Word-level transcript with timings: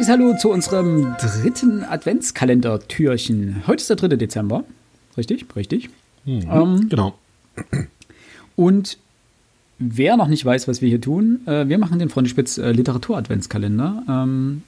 herzliches 0.00 0.18
Hallo 0.18 0.34
zu 0.34 0.50
unserem 0.50 1.14
dritten 1.20 1.84
Adventskalender-Türchen. 1.84 3.64
Heute 3.66 3.82
ist 3.82 3.90
der 3.90 3.96
3. 3.96 4.08
Dezember. 4.16 4.64
Richtig? 5.18 5.44
Richtig. 5.54 5.90
Mhm, 6.24 6.48
ähm, 6.50 6.88
genau. 6.88 7.18
Und 8.56 8.96
wer 9.78 10.16
noch 10.16 10.28
nicht 10.28 10.42
weiß, 10.42 10.68
was 10.68 10.80
wir 10.80 10.88
hier 10.88 11.02
tun, 11.02 11.40
äh, 11.46 11.68
wir 11.68 11.76
machen 11.76 11.98
den 11.98 12.08
Freunde 12.08 12.30
Spitz 12.30 12.56
äh, 12.56 12.72
Literatur-Adventskalender. 12.72 14.04
Ähm, 14.08 14.62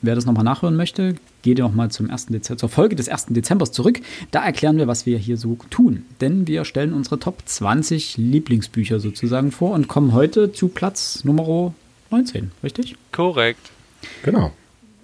wer 0.00 0.14
das 0.14 0.24
nochmal 0.24 0.44
nachhören 0.44 0.76
möchte, 0.76 1.16
geht 1.42 1.58
nochmal 1.58 1.90
zum 1.90 2.10
1. 2.10 2.26
Dezember, 2.26 2.58
zur 2.58 2.70
Folge 2.70 2.96
des 2.96 3.10
1. 3.10 3.26
Dezembers 3.28 3.72
zurück. 3.72 4.00
Da 4.30 4.42
erklären 4.42 4.78
wir, 4.78 4.86
was 4.86 5.04
wir 5.04 5.18
hier 5.18 5.36
so 5.36 5.58
tun. 5.68 6.06
Denn 6.22 6.46
wir 6.46 6.64
stellen 6.64 6.94
unsere 6.94 7.18
Top 7.18 7.42
20 7.44 8.16
Lieblingsbücher 8.16 9.00
sozusagen 9.00 9.52
vor 9.52 9.72
und 9.72 9.88
kommen 9.88 10.14
heute 10.14 10.50
zu 10.50 10.68
Platz 10.68 11.24
Nummer 11.24 11.74
19, 12.10 12.52
richtig? 12.62 12.96
Korrekt. 13.10 13.70
Genau. 14.22 14.52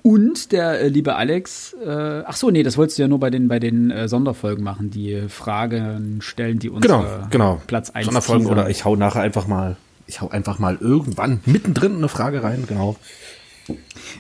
Und 0.03 0.53
der 0.53 0.81
äh, 0.81 0.89
liebe 0.89 1.17
Alex, 1.17 1.75
äh, 1.85 2.23
ach 2.25 2.37
so, 2.37 2.51
nee, 2.51 2.63
das 2.63 2.77
wolltest 2.77 2.99
du 2.99 3.03
ja 3.03 3.09
nur 3.09 3.21
bei 3.21 3.31
den, 3.31 3.49
bei 3.49 3.59
den 3.59 3.91
äh, 3.91 4.09
Sonderfolgen 4.09 4.63
machen, 4.63 4.91
die 4.91 5.29
Fragen 5.29 6.21
stellen, 6.23 6.59
die 6.59 6.71
uns 6.71 6.83
genau, 6.83 7.05
genau. 7.31 7.61
Platz 7.67 7.91
1 7.91 8.07
Sonderfolgen 8.07 8.45
teasern. 8.45 8.59
oder 8.59 8.71
ich 8.71 8.85
hau 8.85 8.97
nachher 8.97 9.23
einfach 9.23 9.47
mal, 9.47 9.77
ich 10.07 10.21
hau 10.21 10.29
einfach 10.29 10.59
mal 10.59 10.79
irgendwann 10.81 11.41
mittendrin 11.47 11.97
eine 11.97 12.09
Frage 12.09 12.43
rein, 12.43 12.65
genau. 12.67 12.97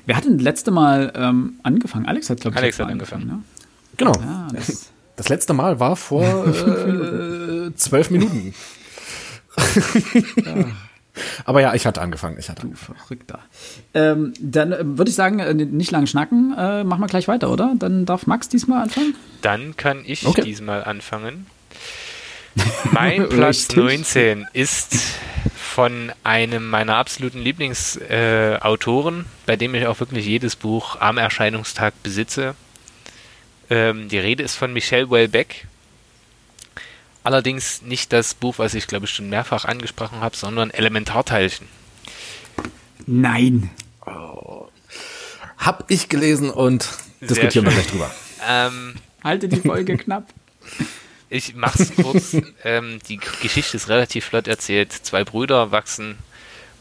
Wer 0.05 0.17
hat 0.17 0.25
denn 0.25 0.39
das 0.39 0.45
letzte 0.45 0.70
Mal 0.70 1.12
ähm, 1.17 1.55
angefangen? 1.62 2.07
Alex 2.07 2.29
hat, 2.29 2.41
glaube 2.41 2.57
ich, 2.57 2.63
Alex 2.63 2.79
hat 2.79 2.91
angefangen. 2.91 3.23
angefangen 3.23 3.42
ne? 3.42 3.59
Genau. 3.97 4.13
Ja, 4.20 4.48
das, 4.53 4.91
das, 5.17 5.29
letzte 5.29 5.55
Mal 5.55 5.81
war 5.81 5.97
vor 5.97 6.23
äh, 6.47 7.75
zwölf 7.75 8.11
Minuten. 8.11 8.55
ja. 10.45 10.67
Aber 11.44 11.61
ja, 11.61 11.74
ich 11.74 11.86
hatte 11.86 12.00
angefangen. 12.00 12.36
Ich 12.38 12.48
hatte 12.48 12.66
du 12.66 12.74
Verrückter. 12.74 13.41
Ähm, 13.94 14.33
dann 14.41 14.72
äh, 14.72 14.78
würde 14.83 15.11
ich 15.11 15.14
sagen, 15.14 15.38
äh, 15.38 15.55
nicht 15.55 15.91
lang 15.91 16.06
schnacken, 16.06 16.55
äh, 16.56 16.84
machen 16.84 17.00
wir 17.00 17.06
gleich 17.06 17.28
weiter, 17.28 17.50
oder? 17.50 17.74
Dann 17.78 18.06
darf 18.06 18.27
Max 18.27 18.48
diesmal 18.48 18.83
anfangen. 18.83 19.14
Dann 19.42 19.77
kann 19.77 20.02
ich 20.05 20.27
okay. 20.27 20.42
diesmal 20.42 20.84
anfangen. 20.84 21.46
Mein 22.92 23.28
Platz 23.28 23.74
19 23.74 24.46
ist 24.52 24.96
von 25.55 26.12
einem 26.24 26.69
meiner 26.69 26.96
absoluten 26.96 27.41
Lieblingsautoren, 27.41 29.20
äh, 29.20 29.24
bei 29.46 29.56
dem 29.56 29.74
ich 29.74 29.86
auch 29.86 30.00
wirklich 30.00 30.27
jedes 30.27 30.56
Buch 30.56 31.00
am 31.00 31.19
Erscheinungstag 31.19 31.94
besitze. 32.02 32.55
Ähm, 33.70 34.08
die 34.08 34.19
Rede 34.19 34.42
ist 34.42 34.56
von 34.56 34.72
Michel 34.72 35.11
Welbeck. 35.11 35.66
Allerdings 37.24 37.83
nicht 37.83 38.12
das 38.12 38.34
Buch, 38.34 38.58
was 38.58 38.74
ich 38.74 38.86
glaube 38.86 39.06
ich 39.06 39.12
schon 39.12 39.28
mehrfach 39.28 39.64
angesprochen 39.64 40.20
habe, 40.20 40.36
sondern 40.36 40.70
Elementarteilchen. 40.70 41.66
Nein. 43.06 43.70
Oh. 44.06 44.69
Hab 45.58 45.91
ich 45.91 46.08
gelesen 46.08 46.50
und 46.50 46.89
diskutieren 47.20 47.66
wir 47.66 47.72
gleich 47.72 47.89
drüber. 47.89 48.11
Ähm, 48.48 48.94
Halte 49.24 49.48
die 49.48 49.61
Folge 49.61 49.96
knapp. 49.98 50.28
Ich 51.30 51.55
mach's 51.55 51.92
kurz. 52.00 52.36
ähm, 52.64 53.00
die 53.08 53.19
Geschichte 53.42 53.77
ist 53.77 53.89
relativ 53.89 54.24
flott 54.27 54.48
erzählt. 54.48 54.92
Zwei 54.92 55.24
Brüder 55.24 55.70
wachsen 55.72 56.16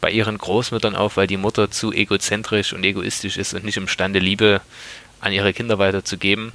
bei 0.00 0.10
ihren 0.10 0.38
Großmüttern 0.38 0.96
auf, 0.96 1.16
weil 1.16 1.26
die 1.26 1.36
Mutter 1.36 1.70
zu 1.70 1.92
egozentrisch 1.92 2.72
und 2.72 2.84
egoistisch 2.84 3.36
ist 3.36 3.52
und 3.54 3.64
nicht 3.64 3.76
imstande, 3.76 4.20
Liebe 4.20 4.60
an 5.20 5.32
ihre 5.32 5.52
Kinder 5.52 5.78
weiterzugeben. 5.78 6.52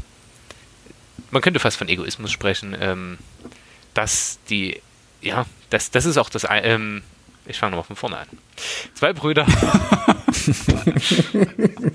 Man 1.30 1.42
könnte 1.42 1.60
fast 1.60 1.78
von 1.78 1.90
Egoismus 1.90 2.32
sprechen. 2.32 2.76
Ähm, 2.80 3.18
dass 3.94 4.40
die, 4.50 4.82
ja, 5.22 5.46
das, 5.70 5.92
das 5.92 6.06
ist 6.06 6.18
auch 6.18 6.30
das, 6.30 6.46
ähm, 6.50 7.04
ich 7.46 7.60
fange 7.60 7.72
nochmal 7.72 7.86
von 7.86 7.96
vorne 7.96 8.18
an. 8.18 8.28
Zwei 8.94 9.14
Brüder, 9.14 9.46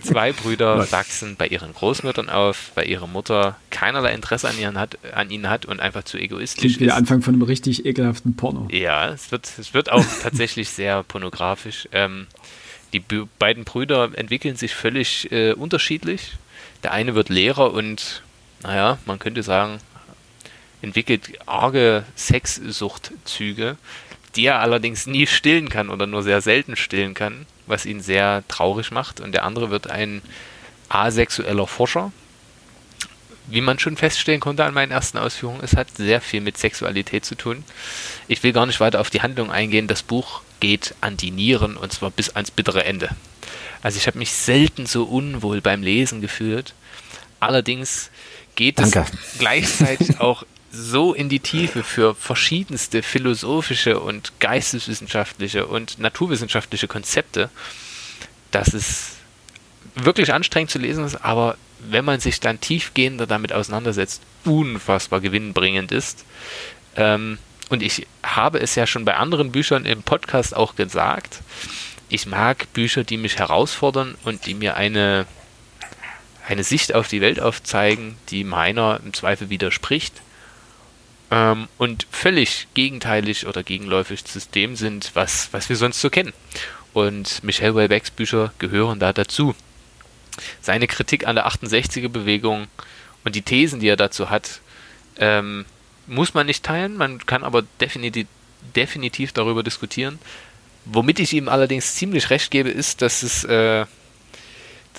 zwei 0.02 0.32
Brüder 0.32 0.90
wachsen 0.90 1.36
bei 1.36 1.46
ihren 1.46 1.72
Großmüttern 1.72 2.28
auf, 2.28 2.72
weil 2.74 2.88
ihre 2.88 3.08
Mutter 3.08 3.56
keinerlei 3.70 4.12
Interesse 4.12 4.48
an, 4.48 4.58
ihren 4.58 4.78
hat, 4.78 4.98
an 5.14 5.30
ihnen 5.30 5.48
hat 5.48 5.66
und 5.66 5.80
einfach 5.80 6.04
zu 6.04 6.18
egoistisch 6.18 6.60
Klingt 6.60 6.80
ist. 6.80 6.86
der 6.86 6.96
Anfang 6.96 7.22
von 7.22 7.34
einem 7.34 7.42
richtig 7.42 7.86
ekelhaften 7.86 8.36
Porno. 8.36 8.68
Ja, 8.70 9.08
es 9.08 9.30
wird, 9.30 9.50
es 9.58 9.74
wird 9.74 9.90
auch 9.90 10.04
tatsächlich 10.22 10.70
sehr 10.70 11.02
pornografisch. 11.02 11.88
Ähm, 11.92 12.26
die 12.92 13.02
beiden 13.38 13.64
Brüder 13.64 14.10
entwickeln 14.14 14.56
sich 14.56 14.74
völlig 14.74 15.30
äh, 15.30 15.52
unterschiedlich. 15.52 16.32
Der 16.82 16.92
eine 16.92 17.14
wird 17.14 17.28
Lehrer 17.28 17.72
und, 17.72 18.22
naja, 18.62 18.98
man 19.04 19.18
könnte 19.18 19.42
sagen, 19.42 19.78
entwickelt 20.82 21.30
arge 21.46 22.04
Sexsuchtzüge, 22.16 23.76
die 24.36 24.46
er 24.46 24.60
allerdings 24.60 25.06
nie 25.06 25.26
stillen 25.26 25.68
kann 25.68 25.88
oder 25.88 26.06
nur 26.06 26.22
sehr 26.22 26.40
selten 26.40 26.76
stillen 26.76 27.14
kann, 27.14 27.46
was 27.66 27.86
ihn 27.86 28.00
sehr 28.00 28.44
traurig 28.48 28.90
macht. 28.90 29.20
Und 29.20 29.32
der 29.32 29.44
andere 29.44 29.70
wird 29.70 29.90
ein 29.90 30.22
asexueller 30.88 31.66
Forscher. 31.66 32.12
Wie 33.46 33.62
man 33.62 33.78
schon 33.78 33.96
feststellen 33.96 34.40
konnte 34.40 34.64
an 34.64 34.74
meinen 34.74 34.92
ersten 34.92 35.16
Ausführungen, 35.16 35.60
es 35.62 35.74
hat 35.74 35.96
sehr 35.96 36.20
viel 36.20 36.42
mit 36.42 36.58
Sexualität 36.58 37.24
zu 37.24 37.34
tun. 37.34 37.64
Ich 38.28 38.42
will 38.42 38.52
gar 38.52 38.66
nicht 38.66 38.78
weiter 38.78 39.00
auf 39.00 39.08
die 39.08 39.22
Handlung 39.22 39.50
eingehen. 39.50 39.86
Das 39.86 40.02
Buch 40.02 40.42
geht 40.60 40.94
an 41.00 41.16
die 41.16 41.30
Nieren 41.30 41.76
und 41.78 41.92
zwar 41.92 42.10
bis 42.10 42.28
ans 42.30 42.50
bittere 42.50 42.84
Ende. 42.84 43.08
Also 43.82 43.96
ich 43.96 44.06
habe 44.06 44.18
mich 44.18 44.32
selten 44.32 44.84
so 44.84 45.04
unwohl 45.04 45.62
beim 45.62 45.82
Lesen 45.82 46.20
gefühlt. 46.20 46.74
Allerdings 47.40 48.10
geht 48.54 48.78
Danke. 48.78 49.06
es 49.10 49.38
gleichzeitig 49.38 50.20
auch 50.20 50.44
so 50.70 51.14
in 51.14 51.28
die 51.28 51.40
Tiefe 51.40 51.82
für 51.82 52.14
verschiedenste 52.14 53.02
philosophische 53.02 54.00
und 54.00 54.32
geisteswissenschaftliche 54.40 55.66
und 55.66 55.98
naturwissenschaftliche 55.98 56.88
Konzepte, 56.88 57.50
dass 58.50 58.74
es 58.74 59.16
wirklich 59.94 60.32
anstrengend 60.32 60.70
zu 60.70 60.78
lesen 60.78 61.04
ist, 61.04 61.16
aber 61.16 61.56
wenn 61.80 62.04
man 62.04 62.20
sich 62.20 62.40
dann 62.40 62.60
tiefgehender 62.60 63.26
damit 63.26 63.52
auseinandersetzt, 63.52 64.22
unfassbar 64.44 65.20
gewinnbringend 65.20 65.92
ist. 65.92 66.24
Ähm, 66.96 67.38
und 67.70 67.82
ich 67.82 68.06
habe 68.22 68.60
es 68.60 68.74
ja 68.74 68.86
schon 68.86 69.04
bei 69.04 69.14
anderen 69.14 69.52
Büchern 69.52 69.84
im 69.84 70.02
Podcast 70.02 70.56
auch 70.56 70.74
gesagt. 70.74 71.40
Ich 72.08 72.26
mag 72.26 72.72
Bücher, 72.72 73.04
die 73.04 73.16
mich 73.16 73.38
herausfordern 73.38 74.16
und 74.24 74.46
die 74.46 74.54
mir 74.54 74.76
eine, 74.76 75.26
eine 76.46 76.64
Sicht 76.64 76.94
auf 76.94 77.08
die 77.08 77.20
Welt 77.20 77.40
aufzeigen, 77.40 78.16
die 78.30 78.44
meiner 78.44 79.00
im 79.04 79.12
Zweifel 79.12 79.50
widerspricht 79.50 80.14
ähm, 81.30 81.68
und 81.78 82.06
völlig 82.10 82.68
gegenteilig 82.74 83.46
oder 83.46 83.62
gegenläufig 83.62 84.24
zu 84.24 84.40
dem 84.54 84.76
sind, 84.76 85.10
was, 85.14 85.48
was 85.52 85.68
wir 85.68 85.76
sonst 85.76 86.00
so 86.00 86.10
kennen. 86.10 86.32
Und 86.92 87.44
Michel 87.44 87.74
Welbecks 87.74 88.10
Bücher 88.10 88.52
gehören 88.58 88.98
da 88.98 89.12
dazu. 89.12 89.54
Seine 90.60 90.86
Kritik 90.86 91.26
an 91.26 91.36
der 91.36 91.46
68er-Bewegung 91.48 92.68
und 93.24 93.34
die 93.34 93.42
Thesen, 93.42 93.80
die 93.80 93.88
er 93.88 93.96
dazu 93.96 94.30
hat, 94.30 94.60
ähm, 95.18 95.64
muss 96.06 96.34
man 96.34 96.46
nicht 96.46 96.64
teilen, 96.64 96.96
man 96.96 97.24
kann 97.26 97.44
aber 97.44 97.62
definitiv, 97.80 98.26
definitiv 98.74 99.32
darüber 99.32 99.62
diskutieren. 99.62 100.18
Womit 100.84 101.20
ich 101.20 101.34
ihm 101.34 101.48
allerdings 101.48 101.96
ziemlich 101.96 102.30
recht 102.30 102.50
gebe, 102.50 102.70
ist, 102.70 103.02
dass 103.02 103.22
es 103.22 103.44
äh, 103.44 103.84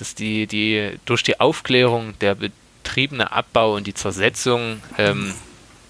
dass 0.00 0.14
die, 0.14 0.46
die 0.46 0.98
durch 1.04 1.22
die 1.22 1.40
Aufklärung 1.40 2.18
der 2.20 2.34
betriebene 2.34 3.32
Abbau 3.32 3.74
und 3.74 3.86
die 3.86 3.94
Zersetzung 3.94 4.82
ähm, 4.98 5.34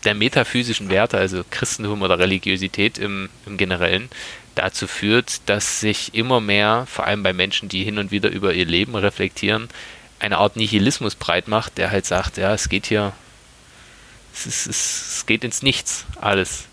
der 0.05 0.15
metaphysischen 0.15 0.89
Werte, 0.89 1.19
also 1.19 1.45
Christentum 1.51 2.03
oder 2.03 2.19
Religiosität 2.19 2.99
im, 2.99 3.29
im 3.47 3.57
Generellen, 3.57 4.09
dazu 4.55 4.87
führt, 4.87 5.49
dass 5.49 5.81
sich 5.81 6.15
immer 6.15 6.41
mehr, 6.41 6.87
vor 6.91 7.07
allem 7.07 7.23
bei 7.23 7.33
Menschen, 7.33 7.69
die 7.69 7.85
hin 7.85 7.99
und 7.99 8.11
wieder 8.11 8.31
über 8.31 8.53
ihr 8.53 8.67
Leben 8.67 8.95
reflektieren, 8.95 9.69
eine 10.19 10.39
Art 10.39 10.57
Nihilismus 10.57 11.15
breit 11.15 11.49
macht, 11.49 11.79
der 11.79 11.91
halt 11.91 12.07
sagt, 12.07 12.37
ja, 12.37 12.53
es 12.53 12.69
geht 12.69 12.87
hier, 12.87 13.13
es, 14.35 14.47
ist, 14.47 14.67
es, 14.67 15.27
geht 15.27 15.45
ins 15.45 15.63
Nichts, 15.63 16.05
alles. 16.21 16.65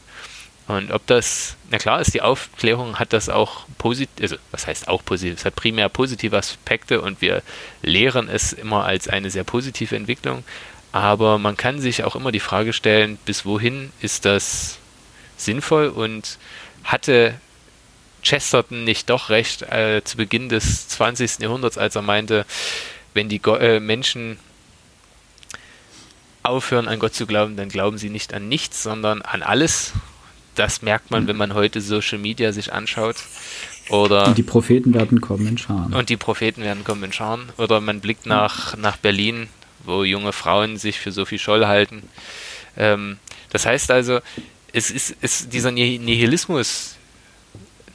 Und 0.68 0.92
ob 0.92 1.08
das, 1.08 1.56
na 1.70 1.78
klar 1.78 2.02
ist 2.02 2.14
die 2.14 2.22
Aufklärung, 2.22 3.00
hat 3.00 3.14
das 3.14 3.30
auch 3.30 3.66
positiv, 3.78 4.22
also 4.22 4.36
was 4.52 4.68
heißt 4.68 4.90
auch 4.90 5.04
positiv, 5.04 5.40
es 5.40 5.46
hat 5.46 5.56
primär 5.56 5.88
positive 5.88 6.38
Aspekte 6.38 7.02
und 7.02 7.22
wir 7.22 7.42
lehren 7.82 8.28
es 8.28 8.52
immer 8.52 8.84
als 8.84 9.08
eine 9.08 9.30
sehr 9.30 9.46
positive 9.46 9.96
Entwicklung, 9.96 10.44
aber 10.92 11.38
man 11.38 11.58
kann 11.58 11.80
sich 11.80 12.04
auch 12.04 12.16
immer 12.16 12.32
die 12.32 12.40
Frage 12.40 12.74
stellen, 12.74 13.18
bis 13.26 13.46
wohin 13.46 13.92
ist 14.02 14.26
das 14.26 14.80
sinnvoll 15.38 15.88
und 15.90 16.38
hatte 16.84 17.36
Chesterton 18.24 18.84
nicht 18.84 19.10
doch 19.10 19.30
recht 19.30 19.62
äh, 19.64 20.02
zu 20.04 20.18
Beginn 20.18 20.50
des 20.50 20.88
20. 20.90 21.40
Jahrhunderts, 21.40 21.78
als 21.78 21.96
er 21.96 22.02
meinte, 22.02 22.46
wenn 23.14 23.30
die 23.30 23.40
Go 23.40 23.56
äh, 23.56 23.80
Menschen 23.80 24.38
aufhören 26.44 26.88
an 26.88 27.00
Gott 27.00 27.14
zu 27.14 27.26
glauben, 27.26 27.58
dann 27.58 27.70
glauben 27.70 27.98
sie 27.98 28.10
nicht 28.10 28.34
an 28.34 28.48
nichts, 28.48 28.84
sondern 28.84 29.22
an 29.22 29.44
alles. 29.44 29.94
Das 30.56 30.82
merkt 30.82 31.12
man, 31.12 31.28
wenn 31.28 31.38
man 31.38 31.54
heute 31.54 31.82
Social 31.82 32.18
Media 32.18 32.52
sich 32.52 32.74
anschaut. 32.74 33.18
Oder 33.90 34.28
und 34.28 34.38
die 34.38 34.44
Propheten 34.44 34.94
werden 34.94 35.22
kommen 35.22 35.48
in 35.48 35.58
Scharen. 35.58 35.94
Und 35.94 36.10
die 36.10 36.18
Propheten 36.18 36.62
werden 36.64 36.84
kommen 36.84 37.04
in 37.04 37.14
Scharen. 37.14 37.50
Oder 37.58 37.80
man 37.80 38.00
blickt 38.02 38.26
nach, 38.26 38.76
nach 38.76 38.98
Berlin, 38.98 39.48
wo 39.84 40.04
junge 40.04 40.34
Frauen 40.34 40.78
sich 40.78 41.00
für 41.00 41.12
Sophie 41.12 41.40
Scholl 41.40 41.68
halten. 41.68 42.04
Ähm, 42.76 43.20
das 43.50 43.66
heißt 43.66 43.92
also, 43.92 44.20
es 44.74 44.92
ist, 44.92 45.16
es, 45.22 45.50
dieser 45.50 45.72
Nihilismus 45.72 46.96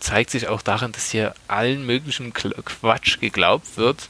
zeigt 0.01 0.31
sich 0.31 0.49
auch 0.49 0.63
darin, 0.63 0.93
dass 0.93 1.11
hier 1.11 1.35
allen 1.47 1.87
möglichen 1.87 2.33
Quatsch 2.33 3.21
geglaubt 3.21 3.77
wird, 3.77 4.09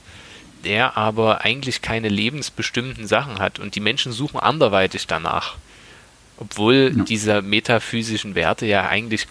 der 0.65 0.97
aber 0.97 1.45
eigentlich 1.45 1.83
keine 1.83 2.09
lebensbestimmten 2.09 3.07
Sachen 3.07 3.41
hat 3.41 3.59
und 3.59 3.75
die 3.75 3.81
Menschen 3.81 4.13
suchen 4.13 4.41
anderweitig 4.41 5.07
danach. 5.07 5.57
Obwohl 6.39 6.95
ja. 6.97 7.05
diese 7.05 7.43
metaphysischen 7.43 8.35
Werte 8.35 8.67
ja 8.67 8.89
eigentlich 8.89 9.27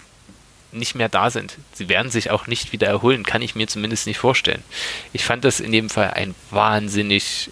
nicht 0.72 0.96
mehr 0.96 1.10
da 1.10 1.30
sind. 1.30 1.58
Sie 1.74 1.90
werden 1.90 2.12
sich 2.12 2.32
auch 2.32 2.48
nicht 2.48 2.72
wieder 2.72 2.88
erholen, 2.88 3.24
kann 3.24 3.42
ich 3.42 3.56
mir 3.56 3.68
zumindest 3.68 4.08
nicht 4.08 4.20
vorstellen. 4.20 4.64
Ich 5.12 5.26
fand 5.26 5.44
das 5.44 5.60
in 5.60 5.72
dem 5.72 5.90
Fall 5.90 6.12
ein 6.12 6.36
wahnsinnig 6.50 7.50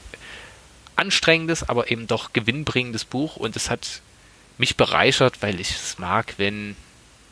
anstrengendes, 0.99 1.67
aber 1.67 1.89
eben 1.89 2.07
doch 2.07 2.33
gewinnbringendes 2.33 3.05
Buch 3.05 3.37
und 3.37 3.55
es 3.55 3.69
hat 3.69 4.01
mich 4.57 4.75
bereichert, 4.75 5.41
weil 5.41 5.59
ich 5.59 5.71
es 5.71 5.97
mag, 5.97 6.33
wenn, 6.37 6.75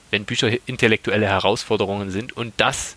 wenn 0.09 0.25
Bücher 0.25 0.49
intellektuelle 0.65 1.27
Herausforderungen 1.27 2.09
sind 2.09 2.35
und 2.35 2.53
das 2.57 2.95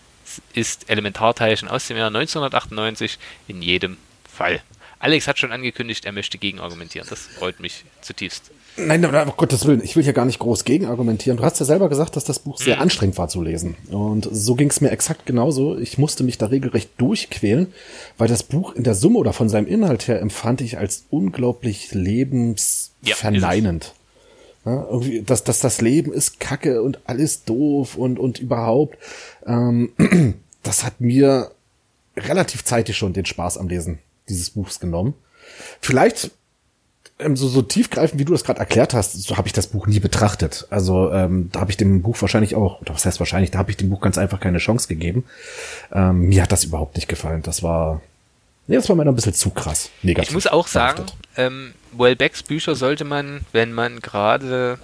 ist 0.54 0.88
Elementarteilchen 0.88 1.68
aus 1.68 1.88
dem 1.88 1.96
Jahr 1.96 2.06
1998 2.06 3.18
in 3.48 3.62
jedem 3.62 3.96
Fall. 4.32 4.62
Alex 5.00 5.26
hat 5.26 5.38
schon 5.38 5.50
angekündigt, 5.50 6.04
er 6.04 6.12
möchte 6.12 6.36
gegenargumentieren. 6.36 7.08
Das 7.08 7.20
freut 7.20 7.58
mich 7.58 7.84
zutiefst. 8.02 8.50
Nein, 8.76 9.00
nein, 9.00 9.28
um 9.28 9.36
Gottes 9.36 9.66
Willen, 9.66 9.82
ich 9.82 9.96
will 9.96 10.04
hier 10.04 10.12
gar 10.12 10.26
nicht 10.26 10.38
groß 10.38 10.64
gegenargumentieren. 10.64 11.38
Du 11.38 11.42
hast 11.42 11.58
ja 11.58 11.64
selber 11.64 11.88
gesagt, 11.88 12.16
dass 12.16 12.24
das 12.24 12.38
Buch 12.38 12.58
sehr 12.58 12.76
mhm. 12.76 12.82
anstrengend 12.82 13.16
war 13.16 13.28
zu 13.28 13.42
lesen. 13.42 13.76
Und 13.90 14.28
so 14.30 14.54
ging 14.54 14.68
es 14.68 14.82
mir 14.82 14.90
exakt 14.90 15.24
genauso. 15.24 15.78
Ich 15.78 15.96
musste 15.96 16.22
mich 16.22 16.36
da 16.36 16.46
regelrecht 16.46 16.90
durchquälen, 16.98 17.72
weil 18.18 18.28
das 18.28 18.42
Buch 18.42 18.74
in 18.74 18.84
der 18.84 18.94
Summe 18.94 19.18
oder 19.18 19.32
von 19.32 19.48
seinem 19.48 19.66
Inhalt 19.66 20.06
her 20.06 20.20
empfand 20.20 20.60
ich 20.60 20.76
als 20.76 21.06
unglaublich 21.08 21.92
lebensverneinend. 21.92 23.94
Ja, 24.66 24.74
ja, 24.74 24.86
irgendwie, 24.90 25.22
dass, 25.22 25.44
dass 25.44 25.60
das 25.60 25.80
Leben 25.80 26.12
ist 26.12 26.40
kacke 26.40 26.82
und 26.82 27.00
alles 27.06 27.44
doof 27.44 27.96
und, 27.96 28.18
und 28.18 28.38
überhaupt. 28.38 28.98
Ähm, 29.46 29.92
das 30.62 30.84
hat 30.84 31.00
mir 31.00 31.52
relativ 32.18 32.64
zeitig 32.64 32.98
schon 32.98 33.14
den 33.14 33.24
Spaß 33.24 33.56
am 33.56 33.68
Lesen 33.68 33.98
dieses 34.30 34.50
Buchs 34.50 34.80
genommen. 34.80 35.14
Vielleicht 35.80 36.30
ähm, 37.20 37.36
so, 37.36 37.48
so 37.48 37.62
tiefgreifend, 37.62 38.18
wie 38.18 38.24
du 38.24 38.32
das 38.32 38.44
gerade 38.44 38.60
erklärt 38.60 38.94
hast, 38.94 39.22
so 39.22 39.36
habe 39.36 39.48
ich 39.48 39.52
das 39.52 39.68
Buch 39.68 39.86
nie 39.86 40.00
betrachtet. 40.00 40.66
Also 40.70 41.12
ähm, 41.12 41.50
da 41.52 41.60
habe 41.60 41.70
ich 41.70 41.76
dem 41.76 42.02
Buch 42.02 42.20
wahrscheinlich 42.20 42.54
auch, 42.54 42.80
oder 42.80 42.94
was 42.94 43.04
heißt 43.04 43.20
wahrscheinlich, 43.20 43.50
da 43.50 43.58
habe 43.58 43.70
ich 43.70 43.76
dem 43.76 43.90
Buch 43.90 44.00
ganz 44.00 44.18
einfach 44.18 44.40
keine 44.40 44.58
Chance 44.58 44.88
gegeben. 44.88 45.24
Ähm, 45.92 46.28
mir 46.28 46.42
hat 46.42 46.52
das 46.52 46.64
überhaupt 46.64 46.96
nicht 46.96 47.08
gefallen. 47.08 47.42
Das 47.42 47.62
war, 47.62 48.00
nee, 48.66 48.76
das 48.76 48.88
war 48.88 48.96
mir 48.96 49.04
noch 49.04 49.12
ein 49.12 49.16
bisschen 49.16 49.34
zu 49.34 49.50
krass. 49.50 49.90
Negativ. 50.02 50.30
Ich 50.30 50.34
muss 50.34 50.46
auch 50.46 50.66
sagen, 50.66 51.04
ähm, 51.36 51.74
Wellbecks 51.92 52.42
Bücher 52.42 52.74
sollte 52.74 53.04
man, 53.04 53.42
wenn 53.52 53.72
man 53.72 54.00
gerade 54.00 54.78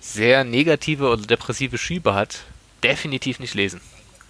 sehr 0.00 0.44
negative 0.44 1.08
oder 1.08 1.22
depressive 1.22 1.78
Schübe 1.78 2.14
hat, 2.14 2.40
definitiv 2.82 3.40
nicht 3.40 3.54
lesen. 3.54 3.80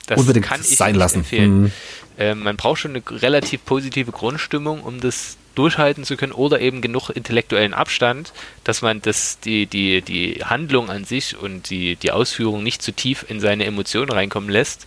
Das 0.06 0.20
Unbedingt 0.20 0.46
kann 0.46 0.60
ich 0.60 0.76
sein 0.76 0.94
lassen. 0.94 1.18
empfehlen. 1.18 1.62
Mhm. 1.62 1.72
Ähm, 2.18 2.42
man 2.42 2.56
braucht 2.56 2.80
schon 2.80 2.92
eine 2.92 3.02
relativ 3.22 3.64
positive 3.64 4.12
Grundstimmung, 4.12 4.82
um 4.82 5.00
das 5.00 5.36
durchhalten 5.54 6.04
zu 6.04 6.16
können 6.16 6.32
oder 6.32 6.60
eben 6.60 6.80
genug 6.80 7.10
intellektuellen 7.10 7.74
Abstand, 7.74 8.32
dass 8.64 8.82
man 8.82 9.00
das, 9.02 9.38
die, 9.40 9.66
die, 9.66 10.02
die 10.02 10.44
Handlung 10.44 10.90
an 10.90 11.04
sich 11.04 11.36
und 11.36 11.70
die, 11.70 11.96
die 11.96 12.10
Ausführung 12.10 12.62
nicht 12.62 12.82
zu 12.82 12.92
tief 12.92 13.24
in 13.28 13.40
seine 13.40 13.64
Emotionen 13.64 14.10
reinkommen 14.10 14.50
lässt. 14.50 14.86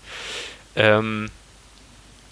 Ähm, 0.76 1.30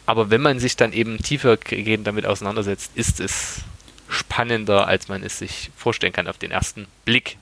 aber 0.05 0.29
wenn 0.29 0.41
man 0.41 0.59
sich 0.59 0.75
dann 0.75 0.93
eben 0.93 1.17
tiefer 1.17 1.57
damit 1.57 2.25
auseinandersetzt, 2.25 2.91
ist 2.95 3.19
es 3.19 3.61
spannender, 4.07 4.87
als 4.87 5.07
man 5.07 5.23
es 5.23 5.39
sich 5.39 5.71
vorstellen 5.75 6.13
kann 6.13 6.27
auf 6.27 6.37
den 6.37 6.51
ersten 6.51 6.87
Blick. 7.05 7.37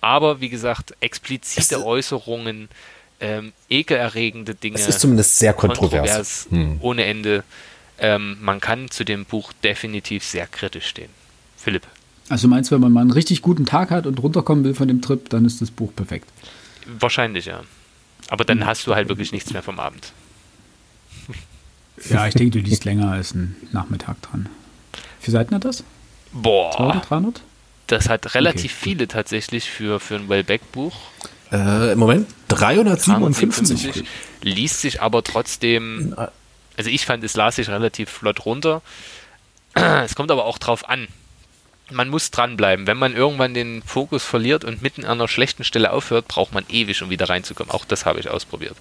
Aber 0.00 0.40
wie 0.40 0.48
gesagt, 0.50 0.94
explizite 1.00 1.84
Äußerungen, 1.84 2.68
ähm, 3.20 3.52
ekelerregende 3.68 4.54
Dinge. 4.54 4.76
Es 4.76 4.88
ist 4.88 5.00
zumindest 5.00 5.38
sehr 5.38 5.52
kontrovers. 5.52 5.90
kontrovers 5.90 6.46
hm. 6.50 6.78
Ohne 6.80 7.04
Ende. 7.04 7.44
Ähm, 7.98 8.38
man 8.40 8.60
kann 8.60 8.90
zu 8.90 9.04
dem 9.04 9.24
Buch 9.24 9.52
definitiv 9.62 10.24
sehr 10.24 10.46
kritisch 10.46 10.86
stehen. 10.86 11.10
Philipp. 11.56 11.86
Also 12.28 12.48
meinst 12.48 12.70
du, 12.70 12.74
wenn 12.74 12.82
man 12.82 12.92
mal 12.92 13.00
einen 13.02 13.12
richtig 13.12 13.42
guten 13.42 13.66
Tag 13.66 13.90
hat 13.90 14.06
und 14.06 14.22
runterkommen 14.22 14.64
will 14.64 14.74
von 14.74 14.88
dem 14.88 15.00
Trip, 15.00 15.28
dann 15.30 15.44
ist 15.44 15.60
das 15.60 15.70
Buch 15.70 15.94
perfekt? 15.94 16.28
Wahrscheinlich, 16.98 17.46
ja. 17.46 17.62
Aber 18.28 18.44
dann 18.44 18.60
hm. 18.60 18.66
hast 18.66 18.86
du 18.86 18.94
halt 18.94 19.08
wirklich 19.08 19.32
nichts 19.32 19.52
mehr 19.52 19.62
vom 19.62 19.78
Abend. 19.78 20.12
Ja, 22.10 22.26
ich 22.26 22.34
denke, 22.34 22.58
du 22.58 22.64
liest 22.68 22.84
länger 22.84 23.10
als 23.12 23.32
einen 23.32 23.56
Nachmittag 23.72 24.20
dran. 24.22 24.48
Wie 24.92 25.26
viele 25.26 25.38
Seiten 25.38 25.54
hat 25.54 25.64
das? 25.64 25.84
Boah. 26.32 26.72
200, 26.76 27.10
300? 27.10 27.42
Das 27.86 28.08
hat 28.08 28.34
relativ 28.34 28.72
okay. 28.72 28.80
viele 28.82 29.08
tatsächlich 29.08 29.70
für, 29.70 30.00
für 30.00 30.16
ein 30.16 30.28
Wellbeck-Buch. 30.28 30.96
Äh, 31.54 31.94
Moment, 31.94 32.26
357. 32.48 33.54
357. 33.92 34.04
Liest 34.42 34.80
sich 34.80 35.00
aber 35.00 35.22
trotzdem 35.22 36.14
also 36.76 36.90
ich 36.90 37.06
fand, 37.06 37.24
es 37.24 37.36
las 37.36 37.56
sich 37.56 37.68
relativ 37.68 38.08
flott 38.10 38.44
runter. 38.46 38.82
Es 40.04 40.14
kommt 40.14 40.30
aber 40.30 40.44
auch 40.44 40.58
drauf 40.58 40.88
an. 40.88 41.08
Man 41.90 42.08
muss 42.08 42.30
dranbleiben. 42.30 42.86
Wenn 42.86 42.96
man 42.96 43.14
irgendwann 43.14 43.54
den 43.54 43.82
Fokus 43.82 44.22
verliert 44.22 44.64
und 44.64 44.82
mitten 44.82 45.04
an 45.04 45.18
einer 45.18 45.28
schlechten 45.28 45.64
Stelle 45.64 45.92
aufhört, 45.92 46.28
braucht 46.28 46.54
man 46.54 46.64
ewig, 46.68 47.02
um 47.02 47.10
wieder 47.10 47.28
reinzukommen. 47.28 47.72
Auch 47.72 47.84
das 47.84 48.06
habe 48.06 48.20
ich 48.20 48.30
ausprobiert. 48.30 48.76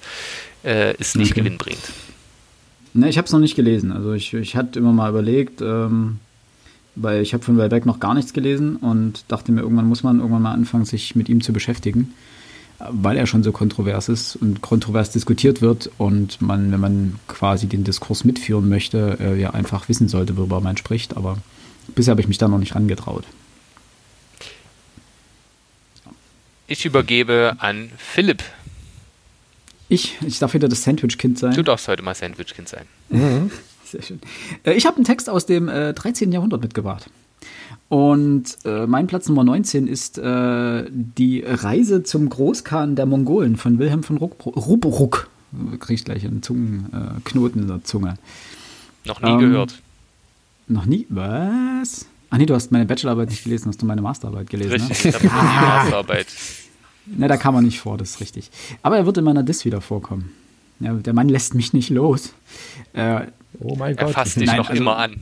Äh, 0.63 0.95
ist 0.97 1.15
nicht 1.15 1.31
okay. 1.31 1.41
gewinnbringend. 1.41 1.83
Ne, 2.93 3.09
ich 3.09 3.17
habe 3.17 3.25
es 3.25 3.33
noch 3.33 3.39
nicht 3.39 3.55
gelesen. 3.55 3.91
Also 3.91 4.13
ich, 4.13 4.33
ich 4.33 4.55
hatte 4.55 4.79
immer 4.79 4.93
mal 4.93 5.09
überlegt, 5.09 5.61
ähm, 5.61 6.19
weil 6.95 7.21
ich 7.21 7.33
habe 7.33 7.43
von 7.43 7.57
Wellbeck 7.57 7.85
noch 7.85 7.99
gar 7.99 8.13
nichts 8.13 8.33
gelesen 8.33 8.77
und 8.77 9.25
dachte 9.27 9.51
mir, 9.51 9.61
irgendwann 9.61 9.87
muss 9.87 10.03
man 10.03 10.19
irgendwann 10.19 10.43
mal 10.43 10.53
anfangen, 10.53 10.85
sich 10.85 11.15
mit 11.15 11.27
ihm 11.27 11.41
zu 11.41 11.53
beschäftigen 11.53 12.13
weil 12.79 13.17
er 13.17 13.27
schon 13.27 13.43
so 13.43 13.51
kontrovers 13.51 14.09
ist 14.09 14.35
und 14.35 14.61
kontrovers 14.61 15.11
diskutiert 15.11 15.61
wird 15.61 15.89
und 15.97 16.41
man, 16.41 16.71
wenn 16.71 16.79
man 16.79 17.19
quasi 17.27 17.67
den 17.67 17.83
Diskurs 17.83 18.23
mitführen 18.23 18.67
möchte, 18.67 19.17
äh, 19.19 19.39
ja 19.39 19.51
einfach 19.51 19.89
wissen 19.89 20.07
sollte, 20.07 20.37
worüber 20.37 20.59
man 20.61 20.77
spricht. 20.77 21.15
Aber 21.15 21.37
bisher 21.95 22.11
habe 22.11 22.21
ich 22.21 22.27
mich 22.27 22.37
da 22.37 22.47
noch 22.47 22.59
nicht 22.59 22.75
rangetraut. 22.75 23.25
Ich 26.67 26.85
übergebe 26.85 27.55
an 27.59 27.91
Philipp. 27.97 28.43
Ich, 29.89 30.17
ich 30.25 30.39
darf 30.39 30.53
wieder 30.53 30.67
das 30.67 30.83
Sandwich-Kind 30.83 31.37
sein. 31.37 31.53
Du 31.53 31.61
darfst 31.61 31.87
heute 31.87 32.01
mal 32.01 32.15
Sandwich-Kind 32.15 32.67
sein. 32.69 32.85
Mhm. 33.09 33.51
Sehr 33.85 34.01
schön. 34.01 34.19
Äh, 34.63 34.73
ich 34.73 34.85
habe 34.85 34.95
einen 34.95 35.05
Text 35.05 35.29
aus 35.29 35.45
dem 35.45 35.67
äh, 35.69 35.93
13. 35.93 36.31
Jahrhundert 36.31 36.61
mitgebracht. 36.61 37.09
Und 37.89 38.57
äh, 38.65 38.87
mein 38.87 39.07
Platz 39.07 39.27
Nummer 39.27 39.43
19 39.43 39.87
ist 39.87 40.17
äh, 40.17 40.85
die 40.89 41.43
Reise 41.45 42.03
zum 42.03 42.29
Großkhan 42.29 42.95
der 42.95 43.05
Mongolen 43.05 43.55
von 43.55 43.77
Wilhelm 43.79 44.03
von 44.03 44.17
Rubruck. 44.17 45.29
Kriege 45.79 45.93
ich 45.93 46.05
gleich 46.05 46.25
einen 46.25 46.41
Zungenknoten 46.41 47.61
in 47.61 47.67
der 47.67 47.83
Zunge. 47.83 48.15
Noch 49.05 49.21
nie 49.21 49.29
ähm, 49.29 49.39
gehört. 49.39 49.81
Noch 50.67 50.85
nie? 50.85 51.05
Was? 51.09 52.07
Ach 52.29 52.37
nee, 52.37 52.47
du 52.47 52.55
hast 52.55 52.71
meine 52.71 52.85
Bachelorarbeit 52.85 53.29
nicht 53.29 53.43
gelesen, 53.43 53.67
hast 53.67 53.81
du 53.81 53.85
meine 53.85 54.01
Masterarbeit 54.01 54.49
gelesen. 54.49 54.77
Ne? 54.77 54.89
Richtig, 54.89 55.21
ne? 55.21 55.31
ah. 55.31 55.83
Masterarbeit. 55.83 56.27
Ne, 57.05 57.27
da 57.27 57.37
kam 57.37 57.53
er 57.55 57.61
nicht 57.61 57.79
vor, 57.79 57.97
das 57.97 58.11
ist 58.11 58.21
richtig. 58.21 58.49
Aber 58.81 58.97
er 58.97 59.05
wird 59.05 59.17
in 59.17 59.25
meiner 59.25 59.43
Diss 59.43 59.65
wieder 59.65 59.81
vorkommen. 59.81 60.31
Ja, 60.79 60.93
der 60.93 61.13
Mann 61.13 61.29
lässt 61.29 61.53
mich 61.53 61.73
nicht 61.73 61.89
los. 61.89 62.33
Äh, 62.93 63.27
oh 63.59 63.75
mein 63.75 63.95
Gott. 63.95 64.07
Er 64.07 64.13
fasst 64.13 64.37
dich 64.37 64.47
Nein, 64.47 64.57
noch 64.57 64.69
also, 64.69 64.81
immer 64.81 64.97
an. 64.97 65.15